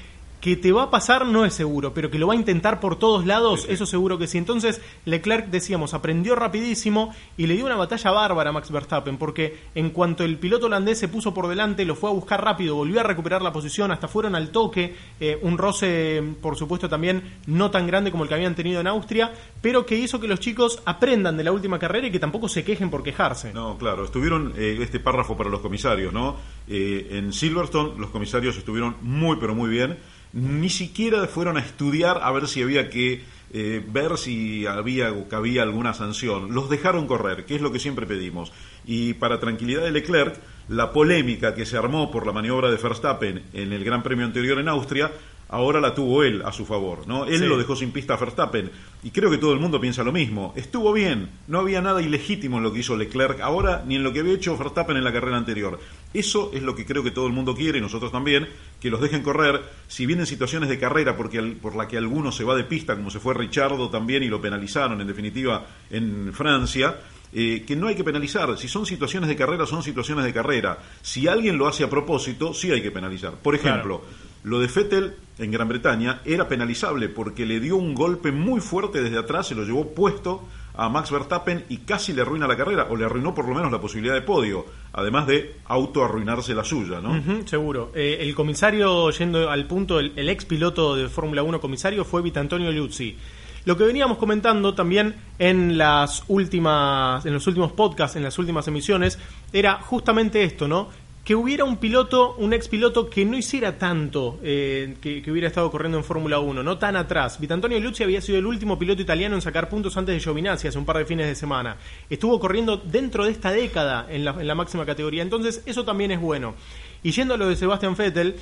que 0.45 0.55
te 0.55 0.71
va 0.71 0.83
a 0.83 0.91
pasar 0.91 1.25
no 1.25 1.43
es 1.43 1.55
seguro, 1.55 1.95
pero 1.95 2.11
que 2.11 2.19
lo 2.19 2.27
va 2.27 2.33
a 2.33 2.37
intentar 2.37 2.79
por 2.79 2.99
todos 2.99 3.25
lados, 3.25 3.65
eso 3.67 3.87
seguro 3.87 4.19
que 4.19 4.27
sí. 4.27 4.37
Entonces, 4.37 4.79
Leclerc, 5.03 5.47
decíamos, 5.47 5.95
aprendió 5.95 6.35
rapidísimo 6.35 7.15
y 7.35 7.47
le 7.47 7.55
dio 7.55 7.65
una 7.65 7.77
batalla 7.77 8.11
bárbara 8.11 8.51
a 8.51 8.53
Max 8.53 8.69
Verstappen, 8.69 9.17
porque 9.17 9.57
en 9.73 9.89
cuanto 9.89 10.23
el 10.23 10.37
piloto 10.37 10.67
holandés 10.67 10.99
se 10.99 11.07
puso 11.07 11.33
por 11.33 11.47
delante, 11.47 11.83
lo 11.83 11.95
fue 11.95 12.11
a 12.11 12.13
buscar 12.13 12.43
rápido, 12.43 12.75
volvió 12.75 12.99
a 12.99 13.03
recuperar 13.03 13.41
la 13.41 13.51
posición, 13.51 13.89
hasta 13.89 14.07
fueron 14.07 14.35
al 14.35 14.49
toque, 14.49 14.95
eh, 15.19 15.39
un 15.41 15.57
roce, 15.57 16.21
por 16.43 16.55
supuesto, 16.55 16.87
también 16.87 17.23
no 17.47 17.71
tan 17.71 17.87
grande 17.87 18.11
como 18.11 18.21
el 18.21 18.29
que 18.29 18.35
habían 18.35 18.53
tenido 18.53 18.79
en 18.81 18.85
Austria, 18.85 19.33
pero 19.63 19.83
que 19.83 19.97
hizo 19.97 20.19
que 20.19 20.27
los 20.27 20.39
chicos 20.39 20.79
aprendan 20.85 21.37
de 21.37 21.43
la 21.43 21.53
última 21.53 21.79
carrera 21.79 22.05
y 22.05 22.11
que 22.11 22.19
tampoco 22.19 22.49
se 22.49 22.63
quejen 22.63 22.91
por 22.91 23.01
quejarse. 23.01 23.51
No, 23.51 23.79
claro, 23.79 24.05
estuvieron 24.05 24.53
eh, 24.55 24.77
este 24.79 24.99
párrafo 24.99 25.35
para 25.35 25.49
los 25.49 25.61
comisarios, 25.61 26.13
¿no? 26.13 26.35
Eh, 26.67 27.07
en 27.13 27.33
Silverstone 27.33 27.97
los 27.97 28.11
comisarios 28.11 28.55
estuvieron 28.57 28.97
muy, 29.01 29.37
pero 29.37 29.55
muy 29.55 29.71
bien 29.71 29.97
ni 30.35 30.69
siquiera 30.69 31.25
fueron 31.27 31.57
a 31.57 31.61
estudiar 31.61 32.19
a 32.21 32.31
ver 32.31 32.47
si 32.47 32.61
había 32.61 32.89
que 32.89 33.23
eh, 33.53 33.81
ver 33.87 34.17
si 34.17 34.67
había 34.67 35.13
o 35.13 35.29
cabía 35.29 35.63
alguna 35.63 35.93
sanción. 35.93 36.53
Los 36.53 36.69
dejaron 36.69 37.07
correr, 37.07 37.45
que 37.45 37.55
es 37.55 37.61
lo 37.61 37.71
que 37.71 37.79
siempre 37.79 38.05
pedimos. 38.05 38.51
Y 38.85 39.13
para 39.13 39.39
tranquilidad 39.39 39.83
de 39.83 39.91
Leclerc, 39.91 40.35
la 40.67 40.91
polémica 40.91 41.55
que 41.55 41.65
se 41.65 41.77
armó 41.77 42.11
por 42.11 42.25
la 42.25 42.33
maniobra 42.33 42.69
de 42.69 42.75
Verstappen 42.75 43.43
en 43.53 43.71
el 43.71 43.85
Gran 43.85 44.03
Premio 44.03 44.25
anterior 44.25 44.59
en 44.59 44.67
Austria 44.67 45.09
ahora 45.49 45.79
la 45.79 45.93
tuvo 45.93 46.23
él 46.23 46.41
a 46.43 46.51
su 46.51 46.65
favor, 46.65 47.07
¿no? 47.07 47.25
Él 47.25 47.47
lo 47.47 47.57
dejó 47.57 47.75
sin 47.75 47.91
pista 47.91 48.15
a 48.15 48.17
Verstappen 48.17 48.71
y 49.03 49.11
creo 49.11 49.29
que 49.29 49.37
todo 49.37 49.53
el 49.53 49.59
mundo 49.59 49.79
piensa 49.79 50.03
lo 50.03 50.11
mismo. 50.11 50.53
Estuvo 50.55 50.91
bien, 50.91 51.29
no 51.47 51.59
había 51.59 51.81
nada 51.81 52.01
ilegítimo 52.01 52.57
en 52.57 52.63
lo 52.63 52.73
que 52.73 52.79
hizo 52.79 52.95
Leclerc 52.95 53.41
ahora 53.41 53.83
ni 53.85 53.95
en 53.95 54.03
lo 54.03 54.11
que 54.11 54.21
había 54.21 54.33
hecho 54.33 54.57
Verstappen 54.57 54.97
en 54.97 55.03
la 55.03 55.13
carrera 55.13 55.37
anterior. 55.37 55.79
Eso 56.13 56.51
es 56.53 56.63
lo 56.63 56.75
que 56.75 56.85
creo 56.85 57.03
que 57.03 57.11
todo 57.11 57.27
el 57.27 57.33
mundo 57.33 57.55
quiere 57.55 57.77
y 57.77 57.81
nosotros 57.81 58.11
también, 58.11 58.47
que 58.79 58.89
los 58.89 59.01
dejen 59.01 59.21
correr, 59.21 59.61
si 59.87 60.05
vienen 60.05 60.25
situaciones 60.25 60.69
de 60.69 60.79
carrera 60.79 61.15
porque 61.15 61.41
por 61.61 61.75
la 61.75 61.87
que 61.87 61.97
alguno 61.97 62.31
se 62.31 62.43
va 62.43 62.55
de 62.55 62.63
pista, 62.63 62.95
como 62.95 63.11
se 63.11 63.19
fue 63.19 63.33
Richardo 63.33 63.89
también 63.89 64.23
y 64.23 64.27
lo 64.27 64.41
penalizaron 64.41 64.99
en 65.01 65.07
definitiva 65.07 65.65
en 65.89 66.33
Francia, 66.33 66.95
eh, 67.33 67.63
que 67.67 67.75
no 67.75 67.87
hay 67.87 67.95
que 67.95 68.03
penalizar. 68.03 68.57
Si 68.57 68.67
son 68.67 68.85
situaciones 68.85 69.27
de 69.27 69.35
carrera, 69.35 69.65
son 69.65 69.83
situaciones 69.83 70.23
de 70.23 70.33
carrera. 70.33 70.77
Si 71.01 71.27
alguien 71.27 71.57
lo 71.57 71.67
hace 71.67 71.83
a 71.83 71.89
propósito, 71.89 72.53
sí 72.53 72.71
hay 72.71 72.81
que 72.81 72.91
penalizar. 72.91 73.33
Por 73.33 73.55
ejemplo, 73.55 74.01
lo 74.45 74.59
de 74.59 74.69
Fettel 74.69 75.15
en 75.39 75.51
Gran 75.51 75.67
Bretaña 75.67 76.21
era 76.23 76.47
penalizable 76.47 77.09
porque 77.09 77.47
le 77.47 77.59
dio 77.59 77.75
un 77.77 77.95
golpe 77.95 78.31
muy 78.31 78.61
fuerte 78.61 79.01
desde 79.01 79.17
atrás, 79.17 79.47
se 79.47 79.55
lo 79.55 79.63
llevó 79.63 79.87
puesto 79.95 80.43
a 80.75 80.87
Max 80.87 81.09
Verstappen 81.09 81.65
y 81.67 81.77
casi 81.77 82.13
le 82.13 82.21
arruina 82.21 82.47
la 82.47 82.55
carrera, 82.55 82.85
o 82.91 82.95
le 82.95 83.05
arruinó 83.05 83.33
por 83.33 83.47
lo 83.47 83.55
menos 83.55 83.71
la 83.71 83.81
posibilidad 83.81 84.13
de 84.13 84.21
podio, 84.21 84.65
además 84.93 85.25
de 85.25 85.55
auto-arruinarse 85.65 86.53
la 86.53 86.63
suya, 86.63 87.01
¿no? 87.01 87.19
seguro. 87.47 87.91
Eh, 87.95 88.17
el 88.19 88.35
comisario, 88.35 89.09
yendo 89.09 89.49
al 89.49 89.65
punto, 89.65 89.99
el, 89.99 90.29
ex 90.29 90.45
piloto 90.45 90.95
de 90.95 91.09
Fórmula 91.09 91.41
1 91.41 91.59
comisario 91.59 92.05
fue 92.05 92.21
Vitantonio 92.21 92.71
Liuzzi. 92.71 93.17
Lo 93.65 93.75
que 93.75 93.83
veníamos 93.83 94.19
comentando 94.19 94.75
también 94.75 95.15
en 95.39 95.75
las 95.75 96.23
últimas, 96.27 97.25
en 97.25 97.33
los 97.33 97.47
últimos 97.47 97.71
podcasts, 97.71 98.15
en 98.15 98.21
las 98.21 98.37
últimas 98.37 98.67
emisiones, 98.67 99.17
era 99.51 99.79
justamente 99.81 100.43
esto, 100.43 100.67
¿no? 100.67 100.89
Que 101.25 101.33
hubiera 101.33 101.63
un 101.63 101.77
piloto, 101.77 102.35
un 102.35 102.53
ex 102.53 102.67
piloto 102.67 103.09
que 103.09 103.25
no 103.25 103.35
hiciera 103.35 103.79
tanto 103.79 104.39
eh, 104.43 104.95
que, 105.01 105.23
hubiera 105.31 105.47
estado 105.47 105.71
corriendo 105.71 105.97
en 105.97 106.03
Fórmula 106.03 106.37
1, 106.37 106.61
no 106.61 106.77
tan 106.77 106.95
atrás. 106.95 107.39
Vitantonio 107.39 107.79
Lucci 107.79 108.03
había 108.03 108.21
sido 108.21 108.37
el 108.37 108.45
último 108.45 108.77
piloto 108.77 109.01
italiano 109.01 109.33
en 109.33 109.41
sacar 109.41 109.67
puntos 109.67 109.97
antes 109.97 110.13
de 110.13 110.21
Giovinazzi 110.21 110.67
hace 110.67 110.77
un 110.77 110.85
par 110.85 110.99
de 110.99 111.05
fines 111.05 111.25
de 111.25 111.33
semana. 111.33 111.77
Estuvo 112.11 112.39
corriendo 112.39 112.77
dentro 112.77 113.25
de 113.25 113.31
esta 113.31 113.51
década 113.51 114.05
en 114.07 114.23
la, 114.23 114.35
en 114.39 114.47
la 114.47 114.53
máxima 114.53 114.85
categoría, 114.85 115.23
entonces 115.23 115.63
eso 115.65 115.83
también 115.83 116.11
es 116.11 116.21
bueno. 116.21 116.53
Y 117.01 117.11
yendo 117.11 117.33
a 117.33 117.37
lo 117.37 117.49
de 117.49 117.55
Sebastian 117.55 117.95
Vettel, 117.95 118.35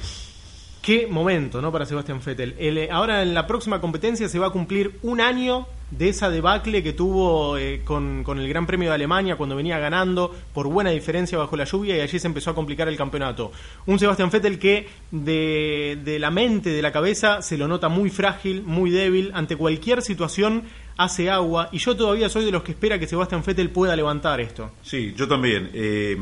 Qué 0.82 1.08
momento, 1.08 1.62
¿no? 1.62 1.72
Para 1.72 1.86
Sebastián 1.86 2.20
Vettel. 2.24 2.56
Eh, 2.60 2.90
ahora 2.92 3.24
en 3.24 3.34
la 3.34 3.48
próxima 3.48 3.80
competencia 3.80 4.28
se 4.28 4.38
va 4.38 4.48
a 4.48 4.50
cumplir 4.50 5.00
un 5.02 5.22
año 5.22 5.66
de 5.98 6.10
esa 6.10 6.30
debacle 6.30 6.82
que 6.82 6.94
tuvo 6.94 7.58
eh, 7.58 7.82
con, 7.84 8.24
el 8.28 8.48
Gran 8.50 8.66
Premio 8.66 8.90
de 8.90 8.96
Alemania 8.96 9.36
cuando 9.36 9.56
venía 9.56 9.80
ganando 9.80 10.34
por 10.54 10.68
buena 10.68 10.90
diferencia 10.90 11.38
bajo 11.38 11.56
la 11.56 11.66
lluvia 11.66 11.98
y 11.98 12.00
allí 12.00 12.20
se 12.20 12.28
empezó 12.28 12.52
a 12.52 12.56
complicar 12.56 12.88
el 12.88 12.98
campeonato. 12.98 13.52
Un 13.86 14.00
Sebastián 14.00 14.30
Vettel 14.30 14.60
que 14.60 14.88
de, 15.12 16.00
de 16.04 16.20
la 16.20 16.32
mente, 16.32 16.72
de 16.72 16.82
la 16.82 16.92
cabeza, 16.92 17.42
se 17.42 17.58
lo 17.58 17.68
nota 17.68 17.90
muy 17.90 18.10
frágil, 18.10 18.64
muy 18.64 18.90
débil, 18.90 19.32
ante 19.34 19.56
cualquier 19.56 20.02
situación 20.02 20.64
hace 20.96 21.30
agua 21.30 21.70
y 21.72 21.80
yo 21.80 21.96
todavía 21.96 22.30
soy 22.30 22.46
de 22.46 22.52
los 22.52 22.64
que 22.64 22.72
espera 22.72 23.00
que 23.00 23.08
Sebastián 23.08 23.44
Vettel 23.46 23.70
pueda 23.70 23.96
levantar 23.96 24.40
esto. 24.42 24.72
Sí, 24.84 25.14
yo 25.16 25.28
también. 25.28 25.70
Eh 25.74 26.18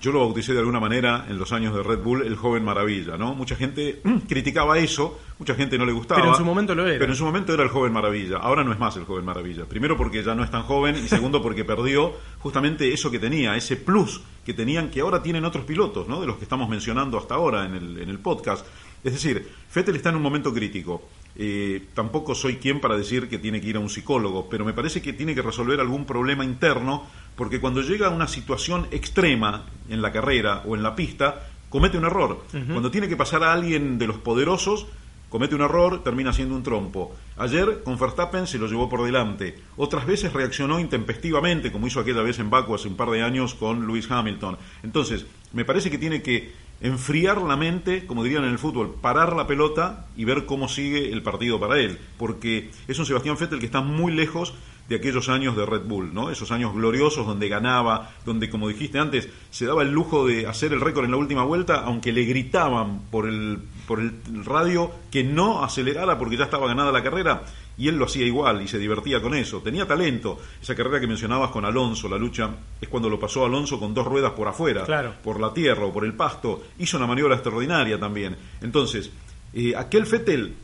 yo 0.00 0.12
lo 0.12 0.20
bauticé 0.20 0.52
de 0.52 0.60
alguna 0.60 0.80
manera 0.80 1.26
en 1.28 1.38
los 1.38 1.52
años 1.52 1.74
de 1.74 1.82
Red 1.82 1.98
Bull 1.98 2.22
el 2.22 2.36
joven 2.36 2.64
maravilla, 2.64 3.16
¿no? 3.16 3.34
Mucha 3.34 3.56
gente 3.56 4.00
criticaba 4.28 4.78
eso, 4.78 5.18
mucha 5.38 5.54
gente 5.54 5.76
no 5.76 5.84
le 5.84 5.92
gustaba. 5.92 6.20
Pero 6.20 6.32
en 6.32 6.38
su 6.38 6.44
momento 6.44 6.74
lo 6.74 6.86
era. 6.86 6.98
Pero 6.98 7.12
en 7.12 7.16
su 7.16 7.24
momento 7.24 7.52
era 7.52 7.62
el 7.62 7.68
joven 7.68 7.92
maravilla. 7.92 8.38
Ahora 8.38 8.62
no 8.62 8.72
es 8.72 8.78
más 8.78 8.96
el 8.96 9.04
joven 9.04 9.24
maravilla. 9.24 9.64
Primero 9.64 9.96
porque 9.96 10.22
ya 10.22 10.34
no 10.34 10.44
es 10.44 10.50
tan 10.50 10.62
joven 10.62 10.96
y 10.96 11.08
segundo 11.08 11.42
porque 11.42 11.64
perdió 11.64 12.12
justamente 12.38 12.92
eso 12.92 13.10
que 13.10 13.18
tenía, 13.18 13.56
ese 13.56 13.76
plus 13.76 14.20
que 14.44 14.54
tenían 14.54 14.88
que 14.88 15.00
ahora 15.00 15.22
tienen 15.22 15.44
otros 15.44 15.64
pilotos, 15.64 16.08
¿no? 16.08 16.20
De 16.20 16.26
los 16.26 16.36
que 16.36 16.44
estamos 16.44 16.68
mencionando 16.68 17.18
hasta 17.18 17.34
ahora 17.34 17.66
en 17.66 17.74
el, 17.74 17.98
en 17.98 18.08
el 18.08 18.18
podcast. 18.18 18.66
Es 19.04 19.12
decir, 19.12 19.48
Fettel 19.68 19.96
está 19.96 20.10
en 20.10 20.16
un 20.16 20.22
momento 20.22 20.52
crítico. 20.52 21.02
Eh, 21.40 21.86
tampoco 21.94 22.34
soy 22.34 22.56
quien 22.56 22.80
para 22.80 22.96
decir 22.96 23.28
que 23.28 23.38
tiene 23.38 23.60
que 23.60 23.68
ir 23.68 23.76
a 23.76 23.80
un 23.80 23.88
psicólogo, 23.88 24.48
pero 24.48 24.64
me 24.64 24.72
parece 24.72 25.00
que 25.00 25.12
tiene 25.12 25.36
que 25.36 25.42
resolver 25.42 25.78
algún 25.78 26.04
problema 26.04 26.44
interno, 26.44 27.06
porque 27.36 27.60
cuando 27.60 27.80
llega 27.80 28.08
a 28.08 28.10
una 28.10 28.26
situación 28.26 28.88
extrema 28.90 29.66
en 29.88 30.02
la 30.02 30.10
carrera 30.10 30.62
o 30.66 30.74
en 30.74 30.82
la 30.82 30.96
pista, 30.96 31.46
comete 31.68 31.96
un 31.96 32.06
error. 32.06 32.42
Cuando 32.50 32.90
tiene 32.90 33.08
que 33.08 33.16
pasar 33.16 33.44
a 33.44 33.52
alguien 33.52 33.98
de 33.98 34.08
los 34.08 34.16
poderosos, 34.18 34.88
comete 35.28 35.54
un 35.54 35.60
error, 35.60 36.02
termina 36.02 36.32
siendo 36.32 36.56
un 36.56 36.64
trompo. 36.64 37.14
Ayer 37.36 37.82
con 37.84 37.98
Verstappen 37.98 38.48
se 38.48 38.58
lo 38.58 38.66
llevó 38.66 38.88
por 38.88 39.04
delante. 39.04 39.54
Otras 39.76 40.06
veces 40.06 40.32
reaccionó 40.32 40.80
intempestivamente, 40.80 41.70
como 41.70 41.86
hizo 41.86 42.00
aquella 42.00 42.22
vez 42.22 42.40
en 42.40 42.50
Baku 42.50 42.74
hace 42.74 42.88
un 42.88 42.96
par 42.96 43.10
de 43.10 43.22
años 43.22 43.54
con 43.54 43.86
Lewis 43.86 44.10
Hamilton. 44.10 44.56
Entonces, 44.82 45.26
me 45.52 45.64
parece 45.64 45.90
que 45.90 45.98
tiene 45.98 46.20
que 46.20 46.52
enfriar 46.80 47.42
la 47.42 47.56
mente, 47.56 48.06
como 48.06 48.22
dirían 48.22 48.44
en 48.44 48.50
el 48.50 48.58
fútbol, 48.58 48.94
parar 49.00 49.34
la 49.34 49.46
pelota 49.46 50.06
y 50.16 50.24
ver 50.24 50.46
cómo 50.46 50.68
sigue 50.68 51.12
el 51.12 51.22
partido 51.22 51.58
para 51.58 51.78
él, 51.78 51.98
porque 52.16 52.70
es 52.86 52.98
un 52.98 53.06
Sebastián 53.06 53.36
Vettel 53.38 53.58
que 53.58 53.66
está 53.66 53.80
muy 53.80 54.12
lejos 54.12 54.54
de 54.88 54.96
aquellos 54.96 55.28
años 55.28 55.56
de 55.56 55.66
Red 55.66 55.82
Bull, 55.82 56.14
¿no? 56.14 56.30
Esos 56.30 56.50
años 56.50 56.74
gloriosos 56.74 57.26
donde 57.26 57.48
ganaba, 57.48 58.10
donde 58.24 58.48
como 58.48 58.68
dijiste 58.68 58.98
antes, 58.98 59.28
se 59.50 59.66
daba 59.66 59.82
el 59.82 59.92
lujo 59.92 60.26
de 60.26 60.46
hacer 60.46 60.72
el 60.72 60.80
récord 60.80 61.04
en 61.04 61.10
la 61.10 61.16
última 61.18 61.44
vuelta, 61.44 61.82
aunque 61.84 62.12
le 62.12 62.24
gritaban 62.24 63.02
por 63.10 63.28
el 63.28 63.58
por 63.86 64.00
el 64.00 64.12
radio 64.44 64.90
que 65.10 65.24
no 65.24 65.64
acelerara 65.64 66.18
porque 66.18 66.36
ya 66.36 66.44
estaba 66.44 66.66
ganada 66.66 66.92
la 66.92 67.02
carrera 67.02 67.42
y 67.78 67.88
él 67.88 67.96
lo 67.96 68.04
hacía 68.04 68.26
igual 68.26 68.60
y 68.60 68.68
se 68.68 68.78
divertía 68.78 69.22
con 69.22 69.34
eso. 69.34 69.60
Tenía 69.60 69.86
talento. 69.86 70.38
Esa 70.60 70.74
carrera 70.74 71.00
que 71.00 71.06
mencionabas 71.06 71.50
con 71.50 71.64
Alonso, 71.64 72.08
la 72.08 72.18
lucha, 72.18 72.50
es 72.80 72.88
cuando 72.88 73.08
lo 73.08 73.18
pasó 73.18 73.46
Alonso 73.46 73.80
con 73.80 73.94
dos 73.94 74.06
ruedas 74.06 74.32
por 74.32 74.46
afuera, 74.46 74.84
por 75.22 75.40
la 75.40 75.54
tierra 75.54 75.86
o 75.86 75.92
por 75.92 76.04
el 76.04 76.12
pasto. 76.12 76.64
Hizo 76.78 76.98
una 76.98 77.06
maniobra 77.06 77.36
extraordinaria 77.36 77.98
también. 77.98 78.36
Entonces, 78.60 79.10
eh, 79.54 79.74
aquel 79.74 80.04
Fettel 80.04 80.54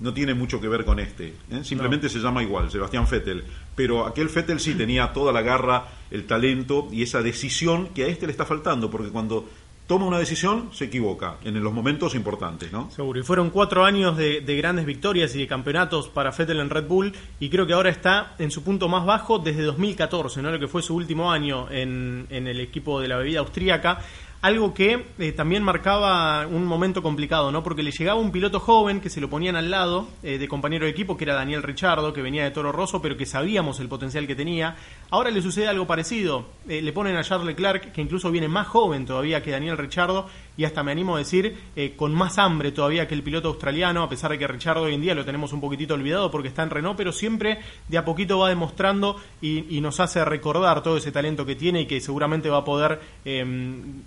no 0.00 0.12
tiene 0.12 0.34
mucho 0.34 0.60
que 0.60 0.68
ver 0.68 0.84
con 0.84 0.98
este. 0.98 1.34
¿eh? 1.50 1.62
Simplemente 1.62 2.08
se 2.08 2.18
llama 2.18 2.42
igual, 2.42 2.70
Sebastián 2.70 3.06
Fettel. 3.06 3.44
Pero 3.74 4.06
aquel 4.06 4.28
Fettel 4.28 4.60
sí 4.60 4.74
tenía 4.74 5.12
toda 5.12 5.32
la 5.32 5.42
garra, 5.42 5.88
el 6.10 6.26
talento 6.26 6.88
y 6.92 7.02
esa 7.02 7.22
decisión 7.22 7.88
que 7.88 8.04
a 8.04 8.06
este 8.08 8.26
le 8.26 8.32
está 8.32 8.44
faltando, 8.44 8.90
porque 8.90 9.10
cuando 9.10 9.48
toma 9.86 10.06
una 10.06 10.18
decisión, 10.18 10.70
se 10.72 10.86
equivoca 10.86 11.36
en 11.44 11.62
los 11.62 11.72
momentos 11.72 12.14
importantes, 12.14 12.72
¿no? 12.72 12.90
Seguro. 12.90 13.20
Y 13.20 13.22
fueron 13.22 13.50
cuatro 13.50 13.84
años 13.84 14.16
de, 14.16 14.40
grandes 14.56 14.86
victorias 14.86 15.34
y 15.34 15.40
de 15.40 15.46
campeonatos 15.46 16.08
para 16.08 16.30
Vettel 16.30 16.60
en 16.60 16.70
Red 16.70 16.86
Bull 16.86 17.12
y 17.38 17.50
creo 17.50 17.66
que 17.66 17.74
ahora 17.74 17.90
está 17.90 18.34
en 18.38 18.50
su 18.50 18.62
punto 18.62 18.88
más 18.88 19.04
bajo 19.04 19.38
desde 19.38 19.62
2014, 19.62 20.40
¿no? 20.42 20.50
Lo 20.50 20.58
que 20.58 20.68
fue 20.68 20.82
su 20.82 20.94
último 20.94 21.30
año 21.30 21.70
en, 21.70 22.26
en 22.30 22.46
el 22.46 22.60
equipo 22.60 23.00
de 23.00 23.08
la 23.08 23.18
bebida 23.18 23.40
austríaca 23.40 24.00
algo 24.44 24.74
que 24.74 25.06
eh, 25.18 25.32
también 25.32 25.62
marcaba 25.62 26.46
un 26.46 26.66
momento 26.66 27.02
complicado, 27.02 27.50
¿no? 27.50 27.62
Porque 27.62 27.82
le 27.82 27.92
llegaba 27.92 28.20
un 28.20 28.30
piloto 28.30 28.60
joven 28.60 29.00
que 29.00 29.08
se 29.08 29.18
lo 29.18 29.30
ponían 29.30 29.56
al 29.56 29.70
lado 29.70 30.06
eh, 30.22 30.36
de 30.36 30.48
compañero 30.48 30.84
de 30.84 30.90
equipo, 30.90 31.16
que 31.16 31.24
era 31.24 31.34
Daniel 31.34 31.62
Richardo, 31.62 32.12
que 32.12 32.20
venía 32.20 32.44
de 32.44 32.50
Toro 32.50 32.70
Rosso, 32.70 33.00
pero 33.00 33.16
que 33.16 33.24
sabíamos 33.24 33.80
el 33.80 33.88
potencial 33.88 34.26
que 34.26 34.34
tenía. 34.34 34.76
Ahora 35.08 35.30
le 35.30 35.40
sucede 35.40 35.66
algo 35.66 35.86
parecido. 35.86 36.44
Eh, 36.68 36.82
le 36.82 36.92
ponen 36.92 37.16
a 37.16 37.24
Charles 37.24 37.46
Leclerc, 37.46 37.90
que 37.92 38.02
incluso 38.02 38.30
viene 38.30 38.46
más 38.46 38.66
joven 38.66 39.06
todavía 39.06 39.42
que 39.42 39.50
Daniel 39.50 39.78
Richardo, 39.78 40.28
y 40.58 40.64
hasta 40.64 40.82
me 40.82 40.92
animo 40.92 41.16
a 41.16 41.20
decir, 41.20 41.56
con 41.96 42.14
más 42.14 42.38
hambre 42.38 42.70
todavía 42.70 43.08
que 43.08 43.14
el 43.14 43.24
piloto 43.24 43.48
australiano, 43.48 44.04
a 44.04 44.08
pesar 44.08 44.30
de 44.30 44.38
que 44.38 44.46
Richardo 44.46 44.82
hoy 44.82 44.94
en 44.94 45.00
día 45.00 45.12
lo 45.12 45.24
tenemos 45.24 45.52
un 45.52 45.60
poquitito 45.60 45.94
olvidado 45.94 46.30
porque 46.30 46.46
está 46.46 46.62
en 46.62 46.70
Renault, 46.70 46.96
pero 46.96 47.10
siempre 47.10 47.58
de 47.88 47.98
a 47.98 48.04
poquito 48.04 48.38
va 48.38 48.50
demostrando 48.50 49.16
y, 49.40 49.80
nos 49.80 49.98
hace 49.98 50.24
recordar 50.24 50.82
todo 50.82 50.96
ese 50.96 51.10
talento 51.10 51.44
que 51.44 51.56
tiene 51.56 51.82
y 51.82 51.86
que 51.86 52.00
seguramente 52.00 52.48
va 52.48 52.58
a 52.58 52.64
poder 52.64 53.00
em, 53.24 54.02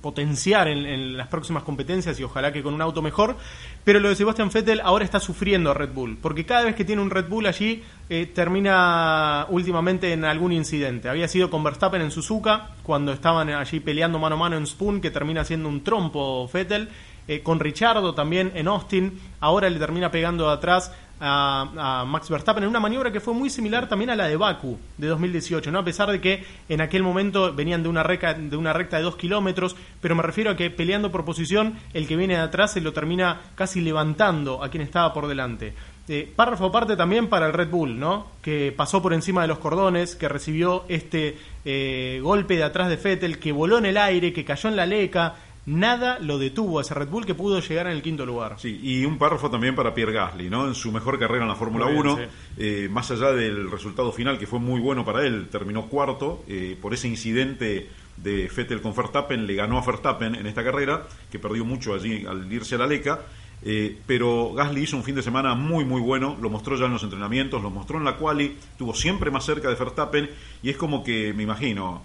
potenciar 0.00 0.68
en, 0.68 1.16
las 1.16 1.28
próximas 1.28 1.62
competencias 1.62 2.18
y 2.18 2.24
ojalá 2.24 2.52
que 2.52 2.62
con 2.62 2.74
un 2.74 2.82
auto 2.82 3.02
mejor. 3.02 3.36
Pero 3.84 4.00
lo 4.00 4.08
de 4.08 4.16
Sebastian 4.16 4.50
Vettel 4.50 4.80
ahora 4.80 5.04
está 5.04 5.20
sufriendo 5.20 5.70
a 5.70 5.74
Red 5.74 5.92
Bull, 5.92 6.18
porque 6.20 6.46
cada 6.46 6.62
vez 6.62 6.74
que 6.74 6.84
tiene 6.84 7.02
un 7.02 7.10
Red 7.10 7.28
Bull 7.28 7.46
allí 7.46 7.82
eh, 8.08 8.26
termina 8.26 9.46
últimamente 9.50 10.12
en 10.12 10.24
algún 10.24 10.52
incidente. 10.52 11.08
Había 11.08 11.28
sido 11.28 11.50
con 11.50 11.62
Verstappen 11.62 12.02
en 12.02 12.10
Suzuka, 12.10 12.70
cuando 12.82 13.12
estaban 13.12 13.48
allí 13.50 13.80
peleando 13.80 14.18
mano 14.18 14.36
a 14.36 14.38
mano 14.38 14.56
en 14.56 14.66
Spoon, 14.66 15.00
que 15.00 15.10
termina 15.10 15.44
siendo 15.44 15.68
un 15.68 15.82
trompo 15.82 16.48
Vettel. 16.52 16.88
Eh, 17.26 17.42
con 17.42 17.58
Richardo 17.58 18.14
también 18.14 18.52
en 18.54 18.68
Austin, 18.68 19.18
ahora 19.40 19.70
le 19.70 19.78
termina 19.78 20.10
pegando 20.10 20.46
de 20.46 20.52
atrás 20.52 20.92
a, 21.20 22.04
Max 22.06 22.28
Verstappen 22.28 22.64
en 22.64 22.70
una 22.70 22.80
maniobra 22.80 23.12
que 23.12 23.20
fue 23.20 23.34
muy 23.34 23.50
similar 23.50 23.88
también 23.88 24.10
a 24.10 24.16
la 24.16 24.26
de 24.26 24.36
Baku 24.36 24.78
de 24.98 25.06
2018, 25.06 25.70
¿no? 25.70 25.78
a 25.80 25.84
pesar 25.84 26.10
de 26.10 26.20
que 26.20 26.44
en 26.68 26.80
aquel 26.80 27.02
momento 27.02 27.52
venían 27.54 27.82
de 27.82 27.88
una, 27.88 28.02
recta, 28.02 28.34
de 28.34 28.56
una 28.56 28.72
recta 28.72 28.96
de 28.96 29.02
dos 29.02 29.16
kilómetros, 29.16 29.76
pero 30.00 30.14
me 30.14 30.22
refiero 30.22 30.50
a 30.50 30.56
que 30.56 30.70
peleando 30.70 31.10
por 31.10 31.24
posición, 31.24 31.78
el 31.92 32.06
que 32.06 32.16
viene 32.16 32.34
de 32.34 32.40
atrás 32.40 32.72
se 32.72 32.80
lo 32.80 32.92
termina 32.92 33.40
casi 33.54 33.80
levantando 33.80 34.62
a 34.62 34.68
quien 34.68 34.82
estaba 34.82 35.12
por 35.12 35.26
delante. 35.26 35.74
Eh, 36.06 36.30
párrafo 36.36 36.66
aparte 36.66 36.96
también 36.96 37.28
para 37.28 37.46
el 37.46 37.54
Red 37.54 37.70
Bull, 37.70 37.98
¿no? 37.98 38.26
que 38.42 38.74
pasó 38.76 39.00
por 39.00 39.14
encima 39.14 39.40
de 39.40 39.48
los 39.48 39.58
cordones, 39.58 40.16
que 40.16 40.28
recibió 40.28 40.84
este 40.88 41.38
eh, 41.64 42.20
golpe 42.22 42.56
de 42.56 42.64
atrás 42.64 42.90
de 42.90 42.98
Fettel, 42.98 43.38
que 43.38 43.52
voló 43.52 43.78
en 43.78 43.86
el 43.86 43.96
aire, 43.96 44.34
que 44.34 44.44
cayó 44.44 44.68
en 44.68 44.76
la 44.76 44.84
leca, 44.84 45.36
nada 45.66 46.18
lo 46.20 46.38
detuvo 46.38 46.78
a 46.78 46.82
ese 46.82 46.94
Red 46.94 47.08
Bull 47.08 47.24
que 47.24 47.34
pudo 47.34 47.60
llegar 47.60 47.86
en 47.86 47.92
el 47.92 48.02
quinto 48.02 48.26
lugar. 48.26 48.56
Sí, 48.58 48.78
y 48.82 49.04
un 49.04 49.18
párrafo 49.18 49.50
también 49.50 49.74
para 49.74 49.94
Pierre 49.94 50.12
Gasly, 50.12 50.50
¿no? 50.50 50.66
En 50.66 50.74
su 50.74 50.92
mejor 50.92 51.18
carrera 51.18 51.42
en 51.42 51.48
la 51.48 51.54
Fórmula 51.54 51.86
1, 51.86 52.18
eh, 52.58 52.88
más 52.90 53.10
allá 53.10 53.32
del 53.32 53.70
resultado 53.70 54.12
final 54.12 54.38
que 54.38 54.46
fue 54.46 54.58
muy 54.58 54.80
bueno 54.80 55.04
para 55.04 55.24
él, 55.26 55.48
terminó 55.50 55.86
cuarto 55.86 56.44
eh, 56.48 56.76
por 56.80 56.92
ese 56.94 57.08
incidente 57.08 57.88
de 58.16 58.50
Vettel 58.54 58.80
con 58.80 58.94
Verstappen, 58.94 59.46
le 59.46 59.54
ganó 59.54 59.78
a 59.78 59.84
Verstappen 59.84 60.34
en 60.34 60.46
esta 60.46 60.62
carrera, 60.62 61.06
que 61.30 61.38
perdió 61.38 61.64
mucho 61.64 61.94
allí 61.94 62.24
al 62.26 62.50
irse 62.52 62.74
a 62.74 62.78
la 62.78 62.86
Leca. 62.86 63.22
Eh, 63.66 63.96
pero 64.06 64.52
Gasly 64.52 64.82
hizo 64.82 64.96
un 64.98 65.04
fin 65.04 65.14
de 65.14 65.22
semana 65.22 65.54
muy 65.54 65.86
muy 65.86 66.02
bueno, 66.02 66.36
lo 66.38 66.50
mostró 66.50 66.76
ya 66.76 66.84
en 66.84 66.92
los 66.92 67.02
entrenamientos, 67.02 67.62
lo 67.62 67.70
mostró 67.70 67.96
en 67.96 68.04
la 68.04 68.18
quali, 68.18 68.58
estuvo 68.72 68.92
siempre 68.92 69.30
más 69.30 69.46
cerca 69.46 69.70
de 69.70 69.74
Verstappen 69.74 70.28
y 70.62 70.68
es 70.68 70.76
como 70.76 71.02
que, 71.02 71.32
me 71.32 71.44
imagino, 71.44 72.02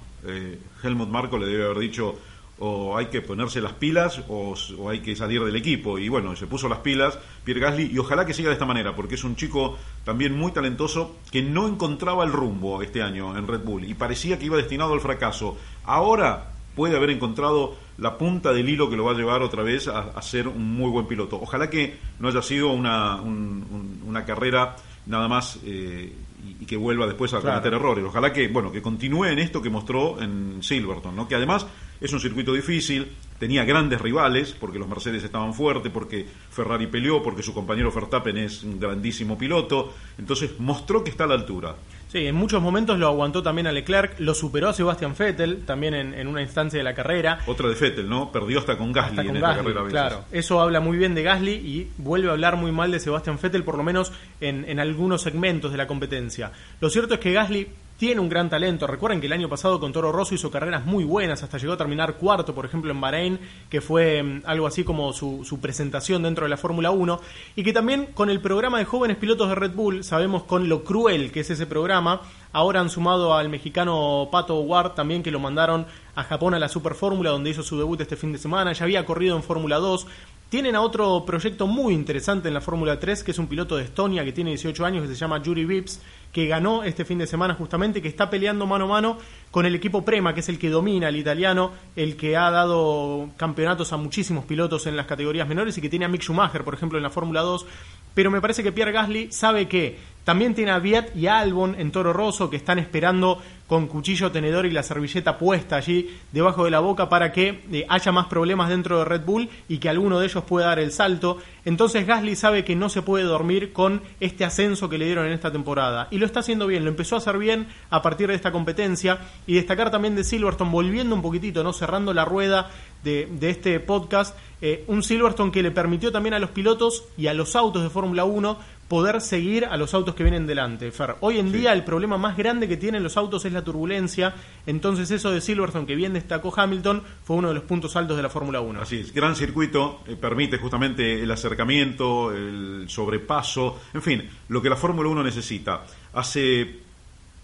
Helmut 0.82 1.10
Marco 1.10 1.38
le 1.38 1.48
debe 1.48 1.66
haber 1.66 1.80
dicho 1.80 2.18
o 2.60 2.98
hay 2.98 3.08
que 3.08 3.22
ponerse 3.22 3.62
las 3.62 3.74
pilas 3.74 4.22
o, 4.28 4.56
hay 4.90 5.00
que 5.00 5.16
salir 5.16 5.44
del 5.44 5.56
equipo. 5.56 5.98
Y 5.98 6.10
bueno, 6.10 6.36
se 6.36 6.48
puso 6.48 6.68
las 6.70 6.80
pilas 6.80 7.18
Pierre 7.44 7.62
Gasly 7.62 7.92
y 7.94 7.98
ojalá 7.98 8.26
que 8.26 8.34
siga 8.34 8.50
de 8.50 8.54
esta 8.54 8.66
manera, 8.66 8.96
porque 8.96 9.16
es 9.16 9.24
un 9.24 9.36
chico 9.36 9.78
también 10.04 10.38
muy 10.38 10.52
talentoso 10.52 11.18
que 11.32 11.42
no 11.42 11.68
encontraba 11.68 12.24
el 12.24 12.32
rumbo 12.32 12.82
este 12.82 13.02
año 13.02 13.38
en 13.38 13.48
Red 13.48 13.62
Bull 13.62 13.86
y 13.86 13.94
parecía 13.94 14.38
que 14.38 14.46
iba 14.46 14.58
destinado 14.58 14.94
al 14.94 15.02
fracaso. 15.02 15.58
Ahora 15.86 16.52
puede 16.76 16.96
haber 16.96 17.10
encontrado 17.10 17.76
la 17.98 18.18
punta 18.18 18.54
del 18.54 18.70
hilo 18.70 18.90
que 18.90 18.96
lo 18.96 19.06
va 19.06 19.12
a 19.12 19.16
llevar 19.16 19.42
otra 19.42 19.64
vez 19.64 19.88
a, 19.88 20.22
ser 20.22 20.48
un 20.48 20.76
muy 20.76 20.90
buen 20.90 21.08
piloto. 21.08 21.40
Ojalá 21.42 21.70
que 21.70 21.98
no 22.20 22.30
haya 22.30 22.42
sido 22.42 22.72
una, 22.72 23.20
una 23.22 24.26
carrera 24.26 24.76
nada 25.06 25.28
más 25.28 25.60
eh, 25.66 26.14
y, 26.62 26.66
que 26.66 26.78
vuelva 26.78 27.06
después 27.06 27.34
a 27.34 27.42
cometer 27.42 27.74
errores. 27.74 28.06
Ojalá 28.06 28.32
que, 28.32 28.48
bueno, 28.48 28.72
que 28.72 28.82
continúe 28.82 29.26
en 29.26 29.40
esto 29.40 29.62
que 29.62 29.70
mostró 29.70 30.22
en 30.22 30.62
Silverton, 30.62 31.16
¿no? 31.16 31.28
que 31.28 31.36
además 31.36 31.66
es 32.02 32.14
un 32.14 32.20
circuito 32.20 32.54
difícil, 32.54 33.08
tenía 33.40 33.64
grandes 33.66 34.00
rivales, 34.02 34.56
porque 34.60 34.80
los 34.80 34.88
Mercedes 34.88 35.24
estaban 35.24 35.54
fuertes, 35.54 35.92
porque 35.92 36.26
Ferrari 36.52 36.88
peleó, 36.88 37.24
porque 37.24 37.42
su 37.42 37.54
compañero 37.54 37.92
Verstappen 37.92 38.38
es 38.38 38.64
un 38.64 38.80
grandísimo 38.80 39.38
piloto, 39.38 39.94
entonces 40.18 40.60
mostró 40.60 41.04
que 41.04 41.10
está 41.10 41.24
a 41.24 41.28
la 41.28 41.36
altura. 41.36 41.76
Sí, 42.10 42.26
en 42.26 42.36
muchos 42.36 42.60
momentos 42.60 42.98
lo 42.98 43.08
aguantó 43.08 43.44
también 43.44 43.68
a 43.68 43.72
Leclerc, 43.72 44.20
lo 44.20 44.34
superó 44.34 44.70
a 44.70 44.74
Sebastian 44.74 45.14
Vettel 45.18 45.64
también 45.64 45.94
en, 45.94 46.28
una 46.28 46.42
instancia 46.42 46.80
de 46.80 46.84
la 46.84 46.96
carrera. 46.96 47.40
Otra 47.46 47.70
de 47.70 47.76
Vettel, 47.76 48.10
¿no? 48.10 48.32
Perdió 48.32 48.58
hasta 48.60 48.78
con 48.78 48.92
Gasly 48.92 49.28
en 49.28 49.36
esta 49.36 49.56
carrera. 49.58 49.84
Claro, 49.88 50.26
eso 50.32 50.60
habla 50.60 50.80
muy 50.80 50.98
bien 50.98 51.14
de 51.14 51.22
Gasly 51.22 51.52
y 51.52 51.92
vuelve 51.98 52.30
a 52.30 52.32
hablar 52.32 52.56
muy 52.58 52.72
mal 52.72 52.92
de 52.92 53.00
Sebastian 53.00 53.38
Vettel, 53.40 53.64
por 53.64 53.78
lo 53.78 53.84
menos 53.84 54.12
en, 54.42 54.66
en 54.68 54.80
algunos 54.80 55.22
segmentos 55.22 55.72
de 55.72 55.78
la 55.78 55.86
competencia. 55.86 56.52
Lo 56.82 56.90
cierto 56.90 57.14
es 57.14 57.20
que 57.20 57.32
Gasly 57.32 57.68
tiene 58.00 58.22
un 58.22 58.30
gran 58.30 58.50
talento. 58.50 58.88
Recuerden 58.88 59.20
que 59.20 59.28
el 59.28 59.34
año 59.34 59.50
pasado 59.50 59.78
con 59.78 59.92
Toro 59.92 60.14
Rosso 60.14 60.34
hizo 60.34 60.50
carreras 60.50 60.86
muy 60.86 61.04
buenas, 61.04 61.44
hasta 61.44 61.58
llegó 61.58 61.74
a 61.74 61.78
terminar 61.78 62.16
cuarto, 62.16 62.56
por 62.56 62.66
ejemplo, 62.66 62.92
en 62.92 63.02
Bahrein, 63.02 63.40
que 63.70 63.82
fue 63.82 64.24
mm, 64.24 64.44
algo 64.46 64.68
así 64.68 64.86
como 64.86 65.12
su, 65.12 65.44
su 65.44 65.60
presentación 65.60 66.24
dentro 66.24 66.46
de 66.46 66.50
la 66.50 66.56
Fórmula 66.56 66.92
1, 66.92 67.20
y 67.58 67.64
que 67.64 67.74
también 67.74 68.06
con 68.14 68.30
el 68.30 68.40
programa 68.40 68.80
de 68.80 68.86
jóvenes 68.86 69.18
pilotos 69.18 69.50
de 69.50 69.56
Red 69.56 69.74
Bull, 69.74 70.06
sabemos 70.06 70.44
con 70.44 70.70
lo 70.70 70.86
cruel 70.86 71.34
que 71.34 71.42
es 71.42 71.50
ese 71.50 71.68
programa, 71.68 72.22
ahora 72.54 72.80
han 72.80 72.90
sumado 72.90 73.36
al 73.36 73.50
mexicano 73.50 74.30
Pato 74.32 74.62
Ward 74.62 74.94
también 74.94 75.22
que 75.22 75.30
lo 75.30 75.42
mandaron 75.42 75.86
a 76.16 76.24
Japón 76.24 76.54
a 76.54 76.60
la 76.60 76.70
Super 76.70 76.96
Fórmula, 76.96 77.32
donde 77.32 77.50
hizo 77.50 77.64
su 77.64 77.78
debut 77.78 78.00
este 78.00 78.16
fin 78.16 78.32
de 78.32 78.38
semana, 78.38 78.72
ya 78.72 78.86
había 78.86 79.06
corrido 79.06 79.36
en 79.36 79.44
Fórmula 79.44 79.76
2, 79.76 80.08
tienen 80.50 80.76
a 80.76 80.82
otro 80.82 81.24
proyecto 81.26 81.68
muy 81.68 81.94
interesante 81.94 82.48
en 82.48 82.56
la 82.56 82.62
Fórmula 82.62 83.00
3, 83.00 83.24
que 83.24 83.32
es 83.32 83.38
un 83.38 83.48
piloto 83.48 83.78
de 83.78 83.84
Estonia 83.84 84.26
que 84.26 84.32
tiene 84.32 84.50
18 84.50 84.84
años, 84.84 85.04
que 85.04 85.10
se 85.10 85.16
llama 85.16 85.42
Yuri 85.44 85.64
Vips, 85.64 86.02
que 86.34 86.48
ganó 86.48 86.84
este 86.84 87.06
fin 87.06 87.20
de 87.20 87.28
semana 87.28 87.54
justamente, 87.54 88.02
que 88.02 88.08
está 88.08 88.32
peleando 88.32 88.66
mano 88.66 88.86
a 88.86 88.88
mano 88.88 89.18
con 89.52 89.68
el 89.68 89.76
equipo 89.76 90.04
Prema, 90.04 90.34
que 90.34 90.40
es 90.40 90.50
el 90.50 90.58
que 90.58 90.70
domina 90.70 91.10
el 91.10 91.18
italiano, 91.18 91.72
el 91.96 92.18
que 92.18 92.36
ha 92.36 92.50
dado 92.50 93.30
campeonatos 93.38 93.94
a 93.94 93.98
muchísimos 93.98 94.46
pilotos 94.46 94.88
en 94.88 94.98
las 94.98 95.06
categorías 95.06 95.48
menores 95.48 95.78
y 95.78 95.82
que 95.82 95.90
tiene 95.90 96.06
a 96.06 96.08
Mick 96.08 96.24
Schumacher, 96.24 96.64
por 96.64 96.74
ejemplo, 96.74 96.98
en 96.98 97.04
la 97.04 97.12
Fórmula 97.12 97.42
2. 97.42 97.68
Pero 98.16 98.32
me 98.32 98.42
parece 98.42 98.64
que 98.64 98.72
Pierre 98.72 98.92
Gasly 98.92 99.32
sabe 99.32 99.68
que 99.68 99.98
también 100.24 100.56
tiene 100.56 100.72
a 100.72 100.80
Viet 100.80 101.16
y 101.16 101.28
a 101.28 101.40
Albon 101.40 101.76
en 101.80 101.92
Toro 101.92 102.12
Rosso 102.12 102.50
que 102.50 102.58
están 102.58 102.80
esperando 102.80 103.40
con 103.70 103.86
cuchillo, 103.86 104.32
tenedor 104.32 104.66
y 104.66 104.72
la 104.72 104.82
servilleta 104.82 105.38
puesta 105.38 105.76
allí 105.76 106.10
debajo 106.32 106.66
de 106.66 106.72
la 106.72 106.80
boca 106.80 107.08
para 107.08 107.32
que 107.32 107.62
eh, 107.72 107.86
haya 107.88 108.12
más 108.12 108.26
problemas 108.26 108.68
dentro 108.68 108.98
de 108.98 109.06
Red 109.06 109.22
Bull 109.26 109.48
y 109.68 109.78
que 109.78 109.90
alguno 109.90 110.20
de 110.20 110.26
ellos 110.26 110.44
pueda 110.44 110.66
dar 110.66 110.80
el 110.80 110.92
salto. 110.92 111.38
Entonces 111.66 112.08
Gasly 112.08 112.36
sabe 112.36 112.66
que 112.66 112.76
no 112.76 112.90
se 112.90 113.04
puede 113.04 113.26
dormir 113.26 113.72
con 113.72 114.02
este 114.20 114.44
ascenso 114.44 114.90
que 114.90 114.98
le 114.98 115.06
dieron 115.06 115.28
en 115.28 115.34
esta 115.34 115.52
temporada. 115.52 116.08
Y 116.10 116.18
lo 116.18 116.26
está 116.26 116.40
haciendo 116.40 116.66
bien, 116.66 116.84
lo 116.84 116.90
empezó 116.90 117.14
a 117.14 117.20
hacer 117.20 117.38
bien 117.38 117.68
a 117.92 118.02
partir 118.02 118.30
de 118.30 118.34
esta 118.34 118.52
competencia. 118.52 119.20
Y 119.46 119.54
destacar 119.54 119.92
también 119.92 120.16
de 120.16 120.24
Silverstone, 120.24 120.72
volviendo 120.72 121.14
un 121.14 121.22
poquitito, 121.22 121.64
¿no? 121.64 121.72
Cerrando 121.72 122.12
la 122.12 122.26
rueda 122.26 122.72
de, 123.04 123.28
de 123.32 123.52
este 123.52 123.80
podcast, 123.80 124.36
eh, 124.62 124.84
un 124.88 125.04
Silverstone 125.04 125.52
que 125.52 125.62
le 125.62 125.70
permitió 125.70 126.12
también 126.12 126.34
a 126.34 126.40
los 126.40 126.50
pilotos 126.50 127.06
y 127.18 127.28
a 127.28 127.36
los 127.36 127.56
autos 127.56 127.84
de 127.84 127.90
Fórmula 127.90 128.26
1 128.26 128.79
poder 128.90 129.22
seguir 129.22 129.66
a 129.66 129.78
los 129.78 129.94
autos 129.94 130.16
que 130.16 130.24
vienen 130.24 130.48
delante. 130.48 130.92
Fer, 130.92 131.16
hoy 131.22 131.38
en 131.38 131.52
día 131.52 131.72
el 131.72 131.86
problema 131.86 132.18
más 132.18 132.36
grande 132.36 132.68
que 132.68 132.76
tienen 132.76 133.04
los 133.04 133.16
autos 133.16 133.46
es 133.46 133.54
la 133.54 133.64
turbulencia, 133.64 134.34
entonces 134.66 135.12
eso 135.12 135.32
de 135.32 135.40
Silverstone 135.40 135.86
que 135.86 135.96
bien 135.96 136.12
destacó 136.12 136.52
Hamilton 136.54 137.04
fue 137.24 137.38
uno 137.38 137.50
de 137.50 137.54
los 137.54 137.64
puntos 137.64 137.96
altos 137.96 138.18
de 138.18 138.24
la 138.24 138.30
Fórmula 138.30 138.60
1. 138.60 138.82
Así 138.82 138.98
es, 138.98 139.14
gran 139.14 139.36
circuito, 139.36 140.02
eh, 140.08 140.16
permite 140.16 140.58
justamente 140.58 141.22
el 141.22 141.30
acercamiento, 141.30 142.32
el 142.32 142.86
sobrepaso, 142.90 143.80
en 143.94 144.02
fin, 144.02 144.30
lo 144.50 144.62
que 144.62 144.70
la 144.70 144.76
Fórmula 144.76 145.08
1 145.10 145.24
necesita. 145.24 145.84
Hace 146.14 146.80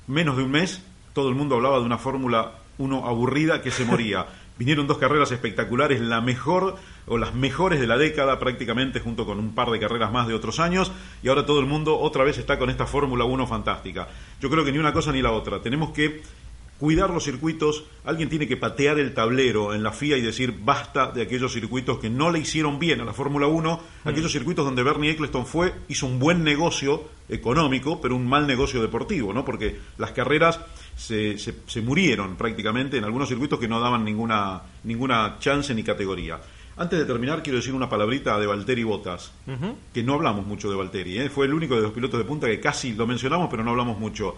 menos 0.08 0.36
de 0.38 0.44
un 0.44 0.52
mes 0.52 0.84
todo 1.14 1.30
el 1.30 1.36
mundo 1.36 1.56
hablaba 1.56 1.78
de 1.78 1.86
una 1.86 2.00
Fórmula 2.00 2.54
1 2.80 3.06
aburrida 3.06 3.62
que 3.62 3.70
se 3.70 3.86
moría. 3.86 4.26
Vinieron 4.58 4.88
dos 4.88 4.98
carreras 4.98 5.32
espectaculares, 5.32 6.02
la 6.02 6.22
mejor 6.22 6.78
o 7.08 7.18
las 7.18 7.34
mejores 7.34 7.80
de 7.80 7.88
la 7.88 7.98
década 7.98 8.40
prácticamente, 8.40 9.00
junto 9.00 9.26
con 9.26 9.40
un 9.40 9.54
par 9.54 9.70
de 9.70 9.80
carreras 9.80 10.12
más 10.12 10.28
de 10.28 10.34
otros 10.34 10.60
años, 10.60 10.92
y 11.22 11.28
ahora 11.28 11.46
todo 11.46 11.60
el 11.60 11.66
mundo 11.66 12.00
otra 12.00 12.24
vez 12.24 12.38
está 12.38 12.58
con 12.58 12.70
esta 12.70 12.86
Fórmula 12.86 13.26
1 13.26 13.48
fantástica. 13.48 14.08
Yo 14.42 14.50
creo 14.50 14.66
que 14.66 14.72
ni 14.72 14.78
una 14.78 14.94
cosa 14.94 15.12
ni 15.12 15.22
la 15.22 15.32
otra. 15.32 15.62
Tenemos 15.62 15.92
que 15.92 16.22
cuidar 16.80 17.10
los 17.10 17.24
circuitos, 17.24 17.86
alguien 18.04 18.30
tiene 18.30 18.48
que 18.48 18.58
patear 18.58 19.00
el 19.00 19.14
tablero 19.14 19.74
en 19.74 19.82
la 19.82 19.92
FIA 19.92 20.18
y 20.18 20.22
decir 20.22 20.54
basta 20.64 21.12
de 21.12 21.22
aquellos 21.22 21.54
circuitos 21.54 22.00
que 22.00 22.10
no 22.10 22.32
le 22.32 22.40
hicieron 22.40 22.80
bien 22.80 23.00
a 23.00 23.06
la 23.06 23.14
Fórmula 23.14 23.48
1, 23.48 23.80
mm. 24.04 24.08
aquellos 24.08 24.32
circuitos 24.32 24.66
donde 24.66 24.84
Bernie 24.84 25.12
Eccleston 25.12 25.46
fue, 25.46 25.74
hizo 25.88 26.06
un 26.06 26.20
buen 26.20 26.44
negocio 26.44 27.04
económico, 27.30 28.02
pero 28.02 28.16
un 28.16 28.28
mal 28.28 28.46
negocio 28.46 28.82
deportivo, 28.82 29.34
¿no? 29.34 29.46
Porque 29.46 29.80
las 29.98 30.12
carreras 30.12 30.60
se, 30.96 31.38
se, 31.38 31.82
murieron 31.82 32.36
prácticamente 32.36 32.98
en 32.98 33.04
algunos 33.04 33.30
circuitos 33.30 33.60
que 33.60 33.68
no 33.68 33.80
daban 33.80 34.04
ninguna, 34.04 34.62
ninguna 34.84 35.38
chance 35.40 35.74
ni 35.74 35.84
categoría. 35.84 36.40
Antes 36.78 37.00
de 37.00 37.06
terminar, 37.06 37.42
quiero 37.42 37.58
decir 37.58 37.74
una 37.74 37.88
palabrita 37.88 38.38
de 38.38 38.48
Valtteri 38.48 38.84
Bottas, 38.84 39.32
que 39.94 40.04
no 40.04 40.16
hablamos 40.16 40.46
mucho 40.46 40.70
de 40.70 40.76
Valtteri. 40.76 41.20
¿eh? 41.20 41.30
Fue 41.30 41.46
el 41.46 41.54
único 41.54 41.78
de 41.78 41.84
los 41.84 41.94
pilotos 41.94 42.20
de 42.20 42.26
punta 42.26 42.48
que 42.48 42.60
casi 42.60 42.94
lo 42.94 43.08
mencionamos, 43.08 43.48
pero 43.50 43.64
no 43.64 43.72
hablamos 43.72 43.98
mucho. 43.98 44.36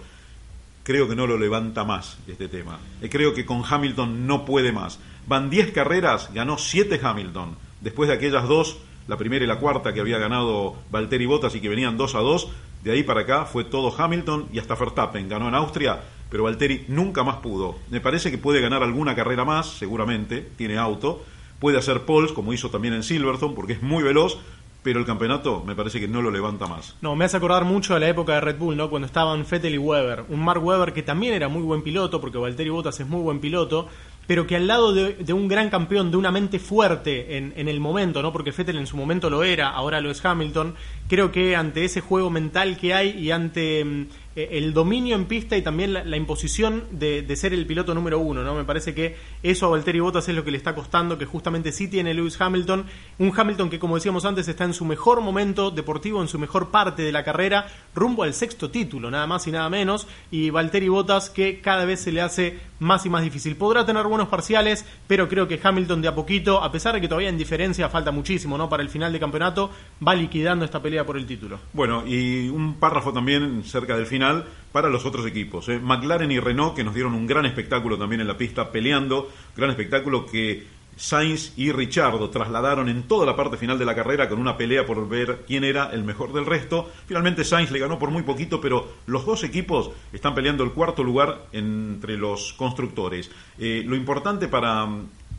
Creo 0.83 1.09
que 1.09 1.15
no 1.15 1.25
lo 1.25 1.35
levanta 1.35 1.83
más 1.83 2.19
este 2.27 2.47
tema. 2.47 2.77
Eh, 3.01 3.09
creo 3.09 3.33
que 3.33 3.43
con 3.43 3.63
Hamilton 3.67 4.27
no 4.27 4.45
puede 4.45 4.71
más. 4.71 4.99
Van 5.25 5.49
10 5.49 5.71
carreras, 5.71 6.31
ganó 6.31 6.59
7 6.59 6.99
Hamilton. 7.01 7.55
Después 7.81 8.07
de 8.07 8.15
aquellas 8.15 8.47
dos, 8.47 8.77
la 9.07 9.17
primera 9.17 9.43
y 9.43 9.47
la 9.47 9.59
cuarta 9.59 9.91
que 9.91 9.99
había 9.99 10.19
ganado 10.19 10.75
Valtteri 10.91 11.25
Bottas 11.25 11.55
y 11.55 11.59
que 11.59 11.69
venían 11.69 11.97
2 11.97 12.13
a 12.13 12.19
2, 12.19 12.49
de 12.83 12.91
ahí 12.91 13.01
para 13.01 13.21
acá 13.21 13.45
fue 13.45 13.63
todo 13.63 13.91
Hamilton 13.97 14.49
y 14.53 14.59
hasta 14.59 14.75
Verstappen. 14.75 15.27
Ganó 15.27 15.47
en 15.47 15.55
Austria 15.55 16.01
pero 16.29 16.43
Valtteri 16.43 16.85
nunca 16.89 17.23
más 17.23 17.37
pudo. 17.37 17.77
Me 17.89 18.01
parece 18.01 18.31
que 18.31 18.37
puede 18.37 18.61
ganar 18.61 18.83
alguna 18.83 19.15
carrera 19.15 19.45
más, 19.45 19.67
seguramente, 19.67 20.45
tiene 20.57 20.77
auto, 20.77 21.23
puede 21.59 21.77
hacer 21.77 22.01
poles, 22.01 22.31
como 22.31 22.53
hizo 22.53 22.69
también 22.69 22.93
en 22.93 23.03
Silverstone, 23.03 23.55
porque 23.55 23.73
es 23.73 23.81
muy 23.81 24.03
veloz, 24.03 24.37
pero 24.83 24.99
el 24.99 25.05
campeonato 25.05 25.63
me 25.65 25.75
parece 25.75 25.99
que 25.99 26.07
no 26.07 26.21
lo 26.21 26.31
levanta 26.31 26.67
más. 26.67 26.95
No, 27.01 27.15
me 27.15 27.25
hace 27.25 27.37
acordar 27.37 27.65
mucho 27.65 27.93
de 27.93 27.99
la 27.99 28.07
época 28.07 28.35
de 28.35 28.41
Red 28.41 28.57
Bull, 28.57 28.77
¿no? 28.77 28.89
Cuando 28.89 29.05
estaban 29.05 29.45
Vettel 29.49 29.75
y 29.75 29.77
Weber. 29.77 30.23
Un 30.29 30.43
Mark 30.43 30.63
Webber 30.63 30.93
que 30.93 31.03
también 31.03 31.33
era 31.33 31.49
muy 31.49 31.61
buen 31.61 31.81
piloto, 31.81 32.21
porque 32.21 32.37
Valtteri 32.37 32.69
Bottas 32.69 32.99
es 32.99 33.07
muy 33.07 33.21
buen 33.21 33.39
piloto, 33.39 33.87
pero 34.27 34.47
que 34.47 34.55
al 34.55 34.67
lado 34.67 34.93
de, 34.93 35.33
un 35.33 35.47
gran 35.47 35.69
campeón, 35.69 36.11
de 36.11 36.17
una 36.17 36.31
mente 36.31 36.59
fuerte 36.59 37.37
en, 37.37 37.53
en, 37.57 37.67
el 37.67 37.79
momento, 37.79 38.21
¿no? 38.21 38.31
Porque 38.31 38.51
Vettel 38.51 38.77
en 38.77 38.87
su 38.87 38.95
momento 38.95 39.29
lo 39.29 39.43
era, 39.43 39.69
ahora 39.69 39.99
lo 39.99 40.11
es 40.11 40.23
Hamilton, 40.23 40.75
creo 41.09 41.31
que 41.31 41.55
ante 41.55 41.83
ese 41.83 42.01
juego 42.01 42.29
mental 42.29 42.77
que 42.77 42.93
hay 42.93 43.09
y 43.09 43.31
ante 43.31 43.83
mm, 43.83 44.07
el 44.37 44.73
dominio 44.73 45.15
en 45.15 45.25
pista 45.25 45.57
y 45.57 45.63
también 45.63 45.93
la, 45.93 46.17
imposición 46.17 46.83
de, 46.91 47.35
ser 47.35 47.53
el 47.53 47.65
piloto 47.65 47.95
número 47.95 48.19
uno, 48.19 48.43
¿no? 48.43 48.53
Me 48.53 48.65
parece 48.65 48.93
que 48.93 49.15
eso 49.41 49.65
a 49.65 49.69
Valtteri 49.69 49.99
Bottas 49.99 50.29
es 50.29 50.35
lo 50.35 50.43
que 50.43 50.51
le 50.51 50.57
está 50.57 50.75
costando, 50.75 51.17
que 51.17 51.25
justamente 51.25 51.71
sí 51.71 51.87
tiene 51.87 52.13
Lewis 52.13 52.39
Hamilton, 52.39 52.85
un 53.17 53.33
Hamilton 53.35 53.71
que 53.71 53.79
como 53.79 53.95
decíamos 53.95 54.25
antes 54.25 54.47
está 54.47 54.63
en 54.63 54.75
su 54.75 54.85
mejor 54.85 55.21
momento 55.21 55.71
deportivo, 55.71 56.21
en 56.21 56.27
su 56.27 56.37
mejor 56.37 56.69
parte 56.69 57.01
de 57.01 57.11
la 57.11 57.23
carrera, 57.23 57.67
rumbo 57.95 58.21
al 58.21 58.35
sexto 58.35 58.69
título, 58.69 59.09
nada 59.09 59.25
más 59.25 59.47
y 59.47 59.51
nada 59.51 59.69
menos, 59.69 60.07
y 60.29 60.51
Valtteri 60.51 60.87
Bottas 60.87 61.31
que 61.31 61.59
cada 61.59 61.85
vez 61.85 62.01
se 62.01 62.11
le 62.11 62.21
hace 62.21 62.59
más 62.79 63.05
y 63.05 63.09
más 63.09 63.23
difícil. 63.23 63.55
Podrá 63.55 63.85
tener 63.85 64.05
buenos 64.05 64.27
parciales, 64.27 64.85
pero 65.07 65.27
creo 65.27 65.47
que 65.47 65.59
Hamilton 65.61 66.01
de 66.01 66.07
a 66.07 66.15
poquito, 66.15 66.63
a 66.63 66.71
pesar 66.71 66.95
de 66.95 67.01
que 67.01 67.07
todavía 67.07 67.29
en 67.29 67.37
diferencia 67.37 67.89
falta 67.89 68.11
muchísimo, 68.11 68.57
¿no? 68.57 68.69
Para 68.69 68.83
el 68.83 68.89
final 68.89 69.11
de 69.13 69.19
campeonato, 69.19 69.71
va 70.05 70.15
liquidando 70.15 70.65
esta 70.65 70.81
pelea 70.81 71.05
por 71.05 71.17
el 71.17 71.25
título. 71.25 71.59
Bueno, 71.73 72.03
y 72.05 72.49
un 72.49 72.75
párrafo 72.75 73.13
también 73.13 73.63
cerca 73.63 73.95
del 73.95 74.05
final 74.05 74.45
para 74.71 74.89
los 74.89 75.05
otros 75.05 75.25
equipos. 75.25 75.69
¿eh? 75.69 75.79
McLaren 75.79 76.31
y 76.31 76.39
Renault, 76.39 76.75
que 76.75 76.83
nos 76.83 76.93
dieron 76.93 77.13
un 77.13 77.25
gran 77.25 77.45
espectáculo 77.45 77.97
también 77.97 78.21
en 78.21 78.27
la 78.27 78.37
pista, 78.37 78.71
peleando, 78.71 79.29
gran 79.55 79.69
espectáculo 79.69 80.25
que 80.25 80.76
Sainz 80.97 81.53
y 81.55 81.71
Richardo 81.71 82.29
trasladaron 82.29 82.89
en 82.89 83.03
toda 83.03 83.25
la 83.25 83.35
parte 83.35 83.55
final 83.55 83.77
de 83.79 83.85
la 83.85 83.95
carrera 83.95 84.27
con 84.27 84.39
una 84.39 84.57
pelea 84.57 84.85
por 84.85 85.07
ver 85.07 85.43
quién 85.47 85.63
era 85.63 85.91
el 85.93 86.03
mejor 86.03 86.33
del 86.33 86.45
resto. 86.45 86.89
Finalmente 87.05 87.45
Sainz 87.45 87.71
le 87.71 87.79
ganó 87.79 87.99
por 87.99 88.09
muy 88.09 88.23
poquito, 88.23 88.59
pero 88.59 88.87
los 89.05 89.25
dos 89.25 89.43
equipos 89.43 89.91
están 90.11 90.35
peleando 90.35 90.63
el 90.63 90.71
cuarto 90.71 91.03
lugar 91.03 91.45
entre 91.51 92.17
los 92.17 92.53
constructores. 92.53 93.31
Eh, 93.59 93.83
lo 93.85 93.95
importante 93.95 94.47
para 94.47 94.87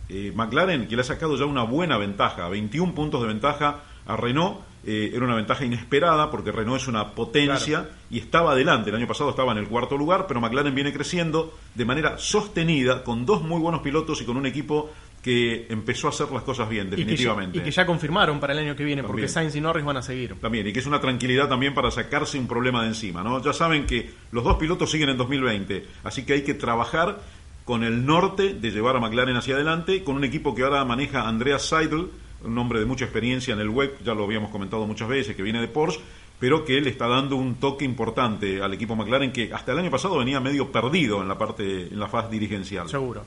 eh, 0.08 0.32
McLaren, 0.34 0.86
que 0.86 0.94
le 0.94 1.02
ha 1.02 1.04
sacado 1.04 1.36
ya 1.36 1.44
una 1.44 1.64
buena 1.64 1.98
ventaja, 1.98 2.48
21 2.48 2.94
puntos 2.94 3.20
de 3.20 3.26
ventaja 3.26 3.82
a 4.06 4.16
Renault 4.16 4.60
eh, 4.84 5.10
era 5.12 5.24
una 5.24 5.34
ventaja 5.34 5.64
inesperada 5.64 6.30
porque 6.30 6.52
Renault 6.52 6.80
es 6.80 6.88
una 6.88 7.10
potencia 7.12 7.90
y 8.10 8.18
estaba 8.18 8.52
adelante. 8.52 8.90
El 8.90 8.96
año 8.96 9.06
pasado 9.06 9.30
estaba 9.30 9.52
en 9.52 9.58
el 9.58 9.68
cuarto 9.68 9.96
lugar, 9.96 10.26
pero 10.26 10.40
McLaren 10.40 10.74
viene 10.74 10.92
creciendo 10.92 11.52
de 11.74 11.84
manera 11.84 12.16
sostenida 12.16 13.02
con 13.04 13.26
dos 13.26 13.42
muy 13.42 13.60
buenos 13.60 13.82
pilotos 13.82 14.22
y 14.22 14.24
con 14.24 14.36
un 14.36 14.46
equipo 14.46 14.90
que 15.28 15.66
empezó 15.68 16.06
a 16.06 16.10
hacer 16.10 16.30
las 16.32 16.42
cosas 16.42 16.70
bien, 16.70 16.88
definitivamente. 16.88 17.58
Y 17.58 17.60
que 17.60 17.70
ya, 17.70 17.84
confirmaron 17.84 18.40
para 18.40 18.54
el 18.54 18.60
año 18.60 18.74
que 18.74 18.82
viene, 18.82 19.04
porque 19.04 19.28
Sainz 19.28 19.54
y 19.56 19.60
Norris 19.60 19.84
van 19.84 19.98
a 19.98 20.00
seguir. 20.00 20.34
También, 20.40 20.66
y 20.66 20.72
que 20.72 20.78
es 20.78 20.86
una 20.86 21.02
tranquilidad 21.02 21.50
también 21.50 21.74
para 21.74 21.90
sacarse 21.90 22.38
un 22.38 22.48
problema 22.48 22.80
de 22.80 22.88
encima. 22.88 23.22
¿no? 23.22 23.44
Ya 23.44 23.52
saben 23.52 23.84
que 23.84 24.10
los 24.32 24.42
dos 24.42 24.56
pilotos 24.56 24.90
siguen 24.90 25.10
en 25.10 25.18
2020, 25.18 25.84
así 26.04 26.24
que 26.24 26.32
hay 26.32 26.44
que 26.44 26.54
trabajar 26.54 27.20
con 27.66 27.84
el 27.84 28.06
norte 28.06 28.54
de 28.54 28.70
llevar 28.70 28.96
a 28.96 29.00
McLaren 29.00 29.36
hacia 29.36 29.54
adelante, 29.54 30.02
con 30.02 30.16
un 30.16 30.24
equipo 30.24 30.54
que 30.54 30.62
ahora 30.62 30.82
maneja 30.86 31.28
Andreas 31.28 31.60
Seidel, 31.68 32.06
un 32.42 32.56
hombre 32.56 32.80
de 32.80 32.86
mucha 32.86 33.04
experiencia 33.04 33.52
en 33.52 33.60
el 33.60 33.68
web, 33.68 33.98
ya 34.02 34.14
lo 34.14 34.24
habíamos 34.24 34.50
comentado 34.50 34.86
muchas 34.86 35.08
veces, 35.08 35.36
que 35.36 35.42
viene 35.42 35.60
de 35.60 35.68
Porsche, 35.68 36.00
pero 36.40 36.64
que 36.64 36.80
le 36.80 36.88
está 36.88 37.06
dando 37.06 37.36
un 37.36 37.56
toque 37.56 37.84
importante 37.84 38.62
al 38.62 38.72
equipo 38.72 38.96
McLaren 38.96 39.30
que 39.30 39.52
hasta 39.52 39.72
el 39.72 39.78
año 39.80 39.90
pasado 39.90 40.16
venía 40.16 40.40
medio 40.40 40.72
perdido 40.72 41.20
en 41.20 41.28
la 41.28 41.36
parte 41.36 41.88
en 41.88 42.00
la 42.00 42.08
fase 42.08 42.30
dirigencial. 42.30 42.88
Seguro. 42.88 43.26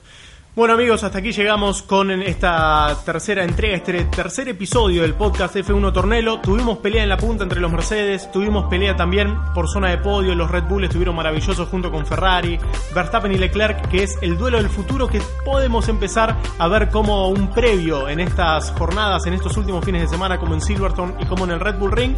Bueno 0.54 0.74
amigos, 0.74 1.02
hasta 1.06 1.20
aquí 1.20 1.32
llegamos 1.32 1.82
con 1.82 2.12
esta 2.12 2.98
tercera 3.06 3.46
entrega, 3.46 3.78
este 3.78 4.04
tercer 4.04 4.50
episodio 4.50 5.04
del 5.04 5.14
podcast 5.14 5.56
F1 5.56 5.94
Tornelo. 5.94 6.42
Tuvimos 6.42 6.80
pelea 6.80 7.04
en 7.04 7.08
la 7.08 7.16
punta 7.16 7.44
entre 7.44 7.62
los 7.62 7.72
Mercedes, 7.72 8.30
tuvimos 8.34 8.66
pelea 8.66 8.98
también 8.98 9.38
por 9.56 9.70
zona 9.70 9.92
de 9.92 9.98
podio, 10.00 10.36
los 10.36 10.52
Red 10.52 10.66
Bull 10.66 10.84
estuvieron 10.84 11.16
maravillosos 11.16 11.70
junto 11.70 11.90
con 11.90 12.06
Ferrari, 12.06 12.60
Verstappen 12.94 13.32
y 13.32 13.38
Leclerc, 13.38 13.88
que 13.88 14.04
es 14.04 14.18
el 14.22 14.38
duelo 14.38 14.58
del 14.58 14.68
futuro 14.68 15.08
que 15.08 15.22
podemos 15.46 15.88
empezar 15.88 16.36
a 16.60 16.68
ver 16.68 16.90
como 16.90 17.30
un 17.30 17.54
previo 17.54 18.10
en 18.10 18.20
estas 18.20 18.72
jornadas, 18.72 19.26
en 19.28 19.36
estos 19.36 19.56
últimos 19.56 19.86
fines 19.86 20.02
de 20.02 20.10
semana, 20.10 20.38
como 20.38 20.54
en 20.54 20.60
Silverstone 20.60 21.14
y 21.18 21.28
como 21.28 21.46
en 21.46 21.52
el 21.52 21.62
Red 21.62 21.76
Bull 21.76 21.94
Ring. 21.94 22.18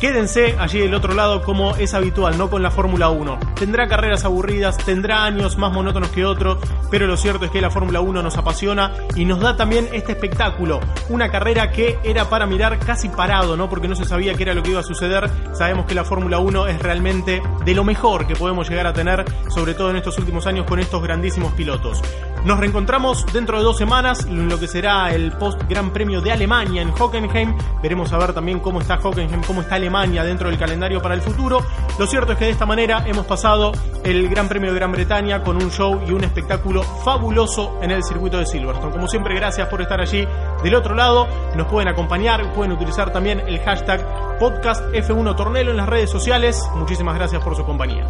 Quédense 0.00 0.56
allí 0.58 0.80
del 0.80 0.94
otro 0.94 1.14
lado 1.14 1.42
como 1.42 1.76
es 1.76 1.94
habitual, 1.94 2.38
no 2.38 2.50
con 2.50 2.62
la 2.62 2.70
Fórmula 2.70 3.08
1. 3.08 3.38
Tendrá 3.54 3.88
carreras 3.88 4.24
aburridas, 4.24 4.76
tendrá 4.78 5.24
años 5.24 5.58
más 5.58 5.72
monótonos 5.72 6.10
que 6.10 6.24
otros, 6.24 6.58
pero 6.90 7.06
lo 7.06 7.16
cierto 7.16 7.44
es 7.44 7.50
que 7.50 7.67
la 7.68 7.74
Fórmula 7.74 8.00
1 8.00 8.22
nos 8.22 8.38
apasiona 8.38 8.92
y 9.14 9.26
nos 9.26 9.40
da 9.40 9.54
también 9.54 9.90
este 9.92 10.12
espectáculo. 10.12 10.80
Una 11.10 11.30
carrera 11.30 11.70
que 11.70 11.98
era 12.02 12.30
para 12.30 12.46
mirar 12.46 12.78
casi 12.78 13.10
parado, 13.10 13.58
¿no? 13.58 13.68
Porque 13.68 13.88
no 13.88 13.94
se 13.94 14.06
sabía 14.06 14.32
qué 14.32 14.44
era 14.44 14.54
lo 14.54 14.62
que 14.62 14.70
iba 14.70 14.80
a 14.80 14.82
suceder. 14.82 15.28
Sabemos 15.52 15.84
que 15.84 15.94
la 15.94 16.02
Fórmula 16.02 16.38
1 16.38 16.66
es 16.66 16.82
realmente 16.82 17.42
de 17.68 17.74
lo 17.74 17.84
mejor 17.84 18.26
que 18.26 18.34
podemos 18.34 18.66
llegar 18.66 18.86
a 18.86 18.94
tener, 18.94 19.26
sobre 19.50 19.74
todo 19.74 19.90
en 19.90 19.96
estos 19.96 20.16
últimos 20.16 20.46
años 20.46 20.64
con 20.64 20.78
estos 20.78 21.02
grandísimos 21.02 21.52
pilotos. 21.52 22.02
Nos 22.46 22.58
reencontramos 22.58 23.26
dentro 23.30 23.58
de 23.58 23.64
dos 23.64 23.76
semanas 23.76 24.24
en 24.24 24.48
lo 24.48 24.58
que 24.58 24.66
será 24.66 25.12
el 25.12 25.32
post 25.32 25.60
Gran 25.68 25.90
Premio 25.90 26.22
de 26.22 26.32
Alemania 26.32 26.80
en 26.80 26.88
Hockenheim. 26.98 27.54
Veremos 27.82 28.10
a 28.14 28.16
ver 28.16 28.32
también 28.32 28.60
cómo 28.60 28.80
está 28.80 28.98
Hockenheim, 28.98 29.42
cómo 29.42 29.60
está 29.60 29.74
Alemania 29.74 30.24
dentro 30.24 30.48
del 30.48 30.58
calendario 30.58 31.02
para 31.02 31.14
el 31.14 31.20
futuro. 31.20 31.62
Lo 31.98 32.06
cierto 32.06 32.32
es 32.32 32.38
que 32.38 32.46
de 32.46 32.52
esta 32.52 32.64
manera 32.64 33.04
hemos 33.06 33.26
pasado 33.26 33.72
el 34.02 34.30
Gran 34.30 34.48
Premio 34.48 34.72
de 34.72 34.78
Gran 34.78 34.92
Bretaña 34.92 35.42
con 35.42 35.56
un 35.56 35.70
show 35.70 36.00
y 36.08 36.12
un 36.12 36.24
espectáculo 36.24 36.82
fabuloso 36.82 37.78
en 37.82 37.90
el 37.90 38.02
circuito 38.02 38.38
de 38.38 38.46
Silverstone. 38.46 38.92
Como 38.92 39.08
siempre, 39.08 39.34
gracias 39.34 39.68
por 39.68 39.82
estar 39.82 40.00
allí 40.00 40.26
del 40.62 40.74
otro 40.74 40.94
lado. 40.94 41.28
Nos 41.54 41.66
pueden 41.66 41.88
acompañar, 41.88 42.50
pueden 42.54 42.72
utilizar 42.72 43.12
también 43.12 43.40
el 43.40 43.60
hashtag 43.60 44.38
podcast 44.38 44.84
F1 44.94 45.36
Tornelo 45.36 45.72
en 45.72 45.76
las 45.76 45.88
redes 45.88 46.08
sociales. 46.08 46.66
Muchísimas 46.76 47.16
gracias 47.16 47.42
por 47.42 47.57
su 47.58 47.64
compañía. 47.64 48.06